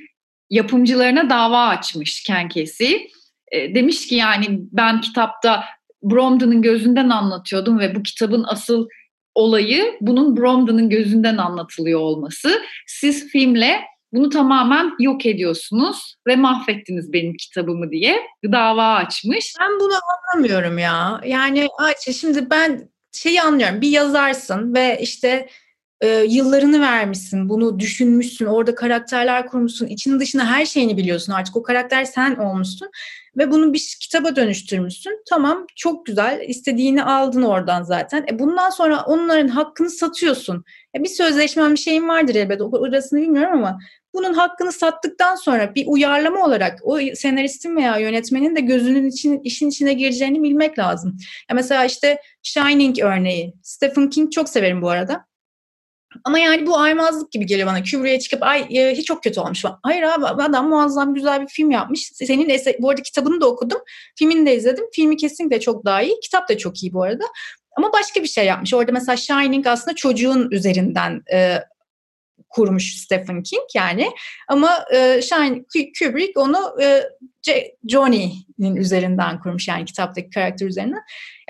[0.50, 3.12] yapımcılarına dava açmış Ken Kesey.
[3.52, 5.63] E, demiş ki yani ben kitapta
[6.04, 8.88] Bromden'ın gözünden anlatıyordum ve bu kitabın asıl
[9.36, 12.62] olayı bunun Bromden'ın gözünden anlatılıyor olması.
[12.88, 13.82] Siz filmle
[14.13, 18.17] bunu tamamen yok ediyorsunuz ve mahvettiniz benim kitabımı diye
[18.52, 19.56] dava açmış.
[19.60, 19.93] Ben bunu
[20.34, 21.21] anlamıyorum ya.
[21.26, 23.82] Yani Ayça şimdi ben şeyi anlıyorum.
[23.82, 25.47] Bir yazarsın ve işte
[26.02, 31.56] e, yıllarını vermişsin, bunu düşünmüşsün, orada karakterler kurmuşsun, içinin dışında her şeyini biliyorsun artık.
[31.56, 32.89] O karakter sen olmuşsun
[33.38, 35.24] ve bunu bir kitaba dönüştürmüşsün.
[35.30, 38.26] Tamam çok güzel istediğini aldın oradan zaten.
[38.32, 40.64] E bundan sonra onların hakkını satıyorsun.
[40.97, 43.80] E bir sözleşmen bir şeyin vardır elbette orasını bilmiyorum ama
[44.14, 49.70] bunun hakkını sattıktan sonra bir uyarlama olarak o senaristin veya yönetmenin de gözünün için, işin
[49.70, 51.18] içine gireceğini bilmek lazım.
[51.49, 53.53] Ya mesela işte Shining örneği.
[53.64, 55.26] Stephen King çok severim bu arada.
[56.24, 57.84] Ama yani bu aymazlık gibi geliyor bana.
[57.84, 59.64] Kubrick'e çıkıp ay e, hiç çok kötü olmuş.
[59.84, 62.12] Hayır abi adam muazzam güzel bir film yapmış.
[62.14, 63.80] Senin eser, bu arada kitabını da okudum.
[64.16, 64.86] Filmini de izledim.
[64.93, 66.20] Filmi kesinlikle çok daha iyi.
[66.20, 67.24] Kitap da çok iyi bu arada.
[67.78, 68.74] Ama başka bir şey yapmış.
[68.74, 71.57] Orada mesela Shining aslında çocuğun üzerinden e,
[72.49, 74.11] kurmuş Stephen King yani.
[74.47, 75.63] Ama e, Shine,
[75.99, 77.03] Kubrick onu e,
[77.89, 81.01] Johnny'nin üzerinden kurmuş yani kitaptaki karakter üzerinden.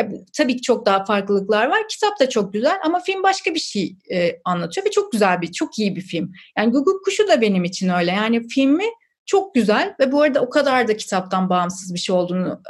[0.02, 1.88] E, tabii ki çok daha farklılıklar var.
[1.90, 5.52] Kitap da çok güzel ama film başka bir şey e, anlatıyor ve çok güzel bir,
[5.52, 6.32] çok iyi bir film.
[6.58, 8.12] Yani Google Kuşu da benim için öyle.
[8.12, 8.86] Yani filmi
[9.26, 12.62] çok güzel ve bu arada o kadar da kitaptan bağımsız bir şey olduğunu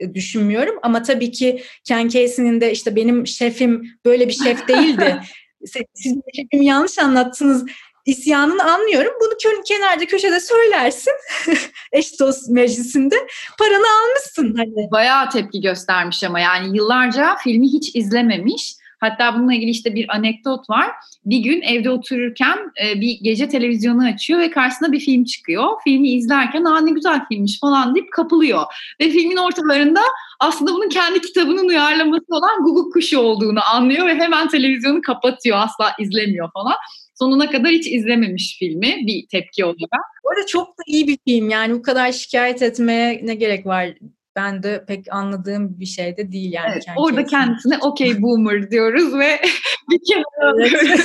[0.00, 0.78] e, düşünmüyorum.
[0.82, 5.20] Ama tabii ki Ken Casey'nin de işte benim şefim böyle bir şef değildi.
[5.66, 7.64] Siz şefimi yanlış anlattınız
[8.06, 9.12] isyanını anlıyorum.
[9.20, 11.12] Bunu kenarda köşede söylersin
[11.92, 13.16] eş dost meclisinde
[13.58, 14.54] paranı almışsın.
[14.56, 14.90] Hani.
[14.90, 18.81] Bayağı tepki göstermiş ama yani yıllarca filmi hiç izlememiş.
[19.02, 20.90] Hatta bununla ilgili işte bir anekdot var.
[21.24, 25.68] Bir gün evde otururken e, bir gece televizyonu açıyor ve karşısına bir film çıkıyor.
[25.84, 28.62] Filmi izlerken aa ne güzel filmmiş falan deyip kapılıyor.
[29.00, 30.00] Ve filmin ortalarında
[30.40, 35.58] aslında bunun kendi kitabının uyarlaması olan Google Kuşu olduğunu anlıyor ve hemen televizyonu kapatıyor.
[35.58, 36.74] Asla izlemiyor falan
[37.14, 40.04] sonuna kadar hiç izlememiş filmi bir tepki olarak.
[40.24, 43.88] Bu arada çok da iyi bir film yani bu kadar şikayet etmeye ne gerek var
[44.36, 46.72] ben de pek anladığım bir şey de değil yani.
[46.72, 49.40] Evet, orada kendisine okey boomer diyoruz ve
[49.90, 50.66] bir kenara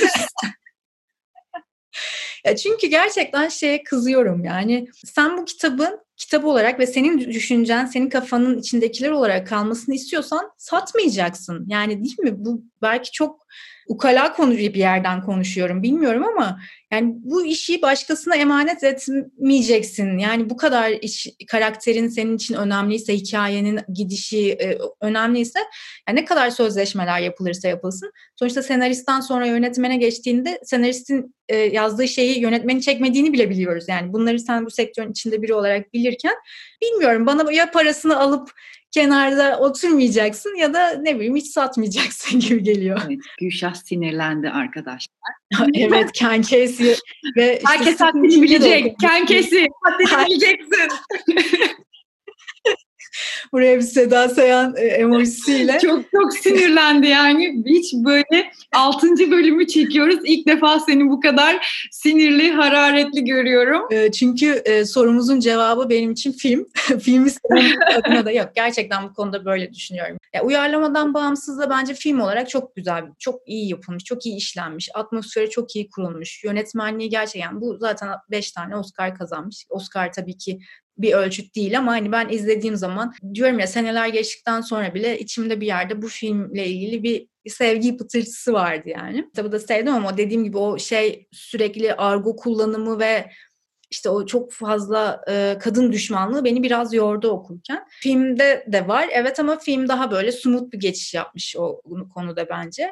[2.44, 8.08] ya çünkü gerçekten şeye kızıyorum yani sen bu kitabın kitap olarak ve senin düşüncen, senin
[8.08, 11.64] kafanın içindekiler olarak kalmasını istiyorsan satmayacaksın.
[11.68, 12.34] Yani değil mi?
[12.44, 13.46] Bu belki çok
[13.88, 16.60] ukala konu bir yerden konuşuyorum bilmiyorum ama
[16.92, 20.18] yani bu işi başkasına emanet etmeyeceksin.
[20.18, 25.58] Yani bu kadar iş, karakterin senin için önemliyse, hikayenin gidişi e, önemliyse
[26.08, 28.12] yani ne kadar sözleşmeler yapılırsa yapılsın.
[28.36, 33.84] Sonuçta senaristten sonra yönetmene geçtiğinde senaristin e, yazdığı şeyi yönetmenin çekmediğini bile biliyoruz.
[33.88, 36.34] Yani bunları sen bu sektörün içinde biri olarak bilirken
[36.82, 38.50] bilmiyorum bana ya parasını alıp
[38.98, 43.00] kenarda oturmayacaksın ya da ne bileyim hiç satmayacaksın gibi geliyor.
[43.06, 45.14] Evet, Gülşah sinirlendi arkadaşlar.
[45.74, 46.94] evet Ken Casey
[47.36, 48.98] ve Herkes haddini bilecek.
[49.00, 50.88] Ken Casey haddini bileceksin.
[53.52, 55.78] Buraya bir Seda Sayan e, emojisiyle.
[55.82, 57.62] Çok çok sinirlendi yani.
[57.66, 59.08] Hiç böyle 6.
[59.30, 60.18] bölümü çekiyoruz.
[60.24, 63.82] İlk defa seni bu kadar sinirli, hararetli görüyorum.
[63.90, 66.66] E, çünkü e, sorumuzun cevabı benim için film.
[67.00, 67.30] Filmi
[67.96, 68.48] adına da yok.
[68.54, 70.16] Gerçekten bu konuda böyle düşünüyorum.
[70.34, 74.88] Ya, uyarlamadan bağımsız da bence film olarak çok güzel, çok iyi yapılmış, çok iyi işlenmiş.
[74.94, 76.44] Atmosferi çok iyi kurulmuş.
[76.44, 79.66] Yönetmenliği gerçekten bu zaten 5 tane Oscar kazanmış.
[79.68, 80.58] Oscar tabii ki
[80.98, 85.60] bir ölçüt değil ama hani ben izlediğim zaman diyorum ya seneler geçtikten sonra bile içimde
[85.60, 89.30] bir yerde bu filmle ilgili bir sevgi pıtırtısı vardı yani.
[89.36, 93.30] Tabii da sevdim ama dediğim gibi o şey sürekli argo kullanımı ve
[93.90, 97.86] işte o çok fazla e, kadın düşmanlığı beni biraz yordu okurken.
[98.00, 101.80] Filmde de var evet ama film daha böyle smooth bir geçiş yapmış o
[102.14, 102.90] konuda bence.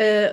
[0.00, 0.30] E,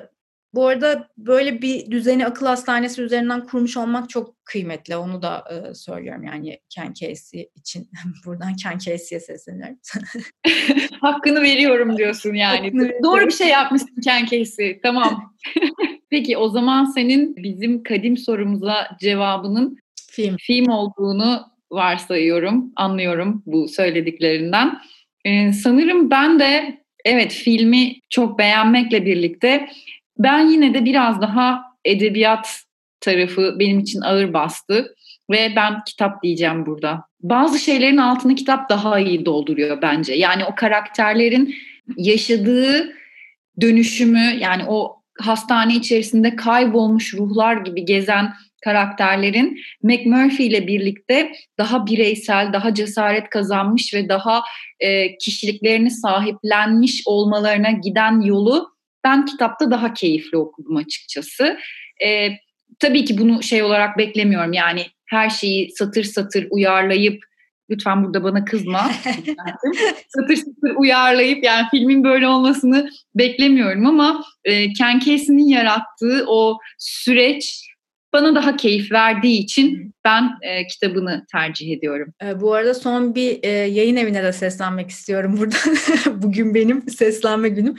[0.54, 4.96] bu arada böyle bir düzeni akıl hastanesi üzerinden kurmuş olmak çok kıymetli.
[4.96, 7.90] Onu da e, söylüyorum yani Ken Casey için.
[8.26, 9.78] Buradan Ken Casey'ye sesleniyorum.
[11.02, 12.74] Hakkını veriyorum diyorsun yani.
[13.04, 14.80] Doğru bir şey yapmışsın Ken Casey.
[14.84, 15.34] Tamam.
[16.10, 19.78] Peki o zaman senin bizim kadim sorumuza cevabının
[20.12, 21.42] film, film olduğunu
[21.72, 24.78] varsayıyorum, anlıyorum bu söylediklerinden.
[25.26, 29.70] Ee, sanırım ben de evet filmi çok beğenmekle birlikte
[30.18, 32.64] ben yine de biraz daha edebiyat
[33.02, 34.96] tarafı benim için ağır bastı
[35.32, 37.04] ve ben kitap diyeceğim burada.
[37.22, 40.14] Bazı şeylerin altını kitap daha iyi dolduruyor bence.
[40.14, 41.56] Yani o karakterlerin
[41.98, 42.94] yaşadığı
[43.62, 48.34] dönüşümü yani o hastane içerisinde kaybolmuş ruhlar gibi gezen
[48.64, 54.44] karakterlerin McMurphy ile birlikte daha bireysel, daha cesaret kazanmış ve daha
[54.80, 58.73] e, kişiliklerini sahiplenmiş olmalarına giden yolu
[59.04, 61.58] ben kitapta daha keyifli okudum açıkçası.
[62.06, 62.30] E,
[62.80, 67.24] tabii ki bunu şey olarak beklemiyorum yani her şeyi satır satır uyarlayıp
[67.70, 68.92] Lütfen burada bana kızma.
[70.08, 77.73] satır satır uyarlayıp yani filmin böyle olmasını beklemiyorum ama e, Ken Casey'nin yarattığı o süreç
[78.14, 82.14] bana daha keyif verdiği için ben e, kitabını tercih ediyorum.
[82.24, 85.56] E, bu arada son bir e, yayın evine de seslenmek istiyorum burada.
[86.22, 87.76] Bugün benim seslenme günüm.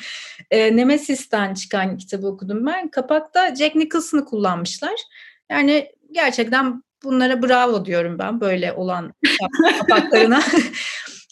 [0.51, 2.89] E, Nemesis'ten çıkan kitabı okudum ben.
[2.89, 4.95] Kapakta Jack Nicholson'ı kullanmışlar.
[5.51, 9.13] Yani gerçekten bunlara bravo diyorum ben böyle olan
[9.79, 10.43] kapaklarına.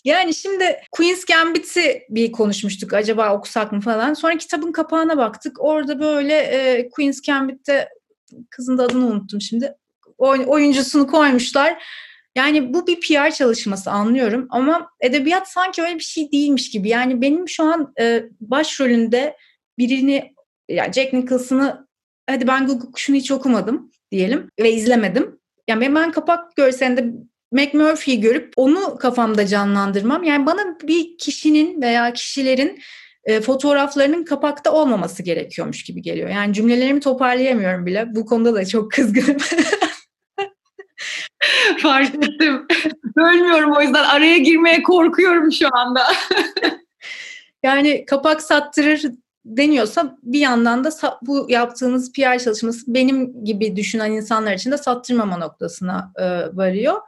[0.04, 4.14] Yani şimdi Queen's Gambit'i bir konuşmuştuk acaba okusak mı falan.
[4.14, 5.60] Sonra kitabın kapağına baktık.
[5.60, 7.88] Orada böyle e, Queen's Gambit'te
[8.50, 9.74] kızın da adını unuttum şimdi.
[10.18, 11.84] oyuncusunu koymuşlar.
[12.36, 16.88] Yani bu bir PR çalışması anlıyorum ama edebiyat sanki öyle bir şey değilmiş gibi.
[16.88, 19.36] Yani benim şu an e, başrolünde
[19.78, 20.34] birini
[20.68, 21.86] yani Jack Nicholson'ı
[22.30, 25.40] hadi ben Google Kuşu'nu hiç okumadım diyelim ve izlemedim.
[25.68, 27.12] Yani ben kapak görselinde
[27.52, 30.22] McMurphy'yi görüp onu kafamda canlandırmam.
[30.22, 32.80] Yani bana bir kişinin veya kişilerin
[33.24, 36.28] e, fotoğraflarının kapakta olmaması gerekiyormuş gibi geliyor.
[36.28, 38.14] Yani cümlelerimi toparlayamıyorum bile.
[38.14, 39.36] Bu konuda da çok kızgınım.
[41.78, 42.66] Fark ettim.
[43.16, 46.02] Bölmüyorum o yüzden araya girmeye korkuyorum şu anda.
[47.62, 49.02] yani kapak sattırır
[49.44, 50.90] deniyorsa bir yandan da
[51.22, 56.24] bu yaptığınız PR çalışması benim gibi düşünen insanlar için de sattırmama noktasına e,
[56.56, 57.00] varıyor.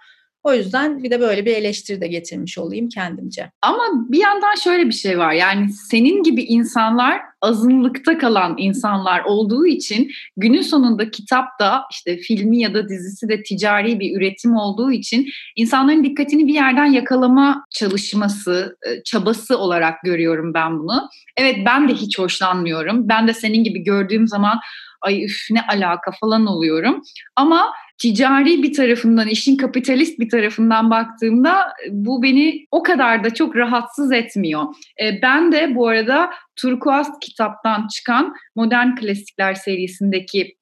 [0.45, 3.51] O yüzden bir de böyle bir eleştiri de getirmiş olayım kendimce.
[3.63, 5.33] Ama bir yandan şöyle bir şey var.
[5.33, 12.59] Yani senin gibi insanlar azınlıkta kalan insanlar olduğu için günün sonunda kitap da işte filmi
[12.59, 15.27] ya da dizisi de ticari bir üretim olduğu için
[15.57, 21.09] insanların dikkatini bir yerden yakalama çalışması, e, çabası olarak görüyorum ben bunu.
[21.37, 23.09] Evet ben de hiç hoşlanmıyorum.
[23.09, 24.61] Ben de senin gibi gördüğüm zaman
[25.05, 27.03] ay üf ne alaka falan oluyorum.
[27.37, 27.73] Ama
[28.05, 34.13] ticari bir tarafından, işin kapitalist bir tarafından baktığımda bu beni o kadar da çok rahatsız
[34.13, 34.65] etmiyor.
[35.03, 40.57] E, ben de bu arada Turkuaz kitaptan çıkan Modern Klasikler serisindeki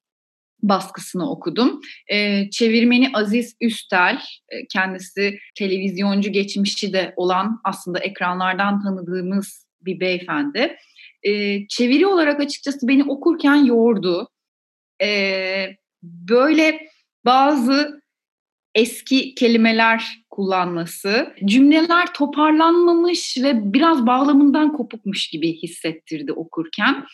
[0.61, 1.81] baskısını okudum.
[2.07, 10.75] E, çevirmeni Aziz Üstel, e, kendisi televizyoncu geçmişi de olan aslında ekranlardan tanıdığımız bir beyefendi.
[11.23, 14.29] E, çeviri olarak açıkçası beni okurken yordu.
[15.01, 15.67] E,
[16.03, 16.93] böyle
[17.25, 18.03] bazı
[18.75, 27.05] eski kelimeler kullanması, cümleler toparlanmamış ve biraz bağlamından kopukmuş gibi hissettirdi okurken.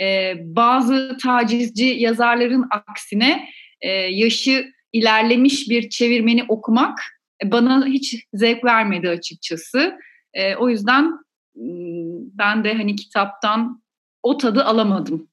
[0.00, 3.48] Ee, bazı tacizci yazarların aksine
[3.80, 6.98] e, yaşı ilerlemiş bir çevirmeni okumak
[7.44, 9.98] bana hiç zevk vermedi açıkçası.
[10.34, 11.12] E, o yüzden
[12.38, 13.82] ben de hani kitaptan
[14.22, 15.31] o tadı alamadım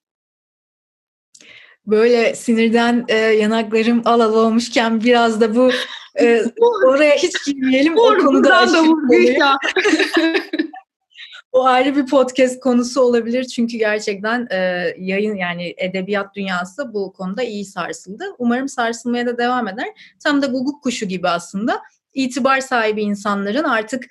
[1.92, 5.72] böyle sinirden e, yanaklarım al al olmuşken biraz da bu
[6.20, 6.44] e,
[6.88, 7.98] oraya hiç girmeyelim.
[7.98, 9.58] o konuda da ya.
[11.52, 14.58] o ayrı bir podcast konusu olabilir çünkü gerçekten e,
[14.98, 18.24] yayın yani edebiyat dünyası bu konuda iyi sarsıldı.
[18.38, 19.88] Umarım sarsılmaya da devam eder.
[20.24, 21.82] Tam da guguk kuşu gibi aslında
[22.14, 24.06] itibar sahibi insanların artık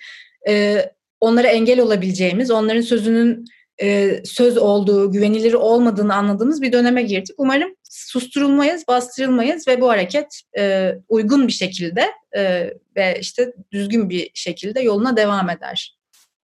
[0.49, 0.85] e,
[1.21, 3.45] onlara engel olabileceğimiz, onların sözünün
[3.83, 7.35] e, söz olduğu, güvenilir olmadığını anladığımız bir döneme girdik.
[7.39, 12.07] Umarım susturulmayız, bastırılmayız ve bu hareket e, uygun bir şekilde
[12.37, 15.99] e, ve işte düzgün bir şekilde yoluna devam eder.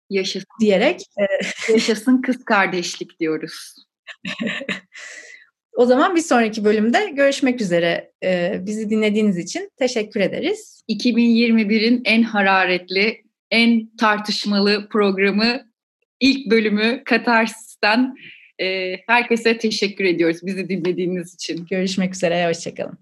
[0.09, 0.47] Yaşasın.
[0.59, 1.01] Diyerek.
[1.01, 1.23] E,
[1.73, 3.75] Yaşasın kız kardeşlik diyoruz.
[5.73, 8.11] o zaman bir sonraki bölümde görüşmek üzere.
[8.23, 10.84] E, bizi dinlediğiniz için teşekkür ederiz.
[10.89, 15.70] 2021'in en hararetli, en tartışmalı programı
[16.22, 18.15] ilk bölümü Katarsis'ten
[18.61, 21.65] e, herkese teşekkür ediyoruz bizi dinlediğiniz için.
[21.69, 22.97] Görüşmek üzere, hoşçakalın.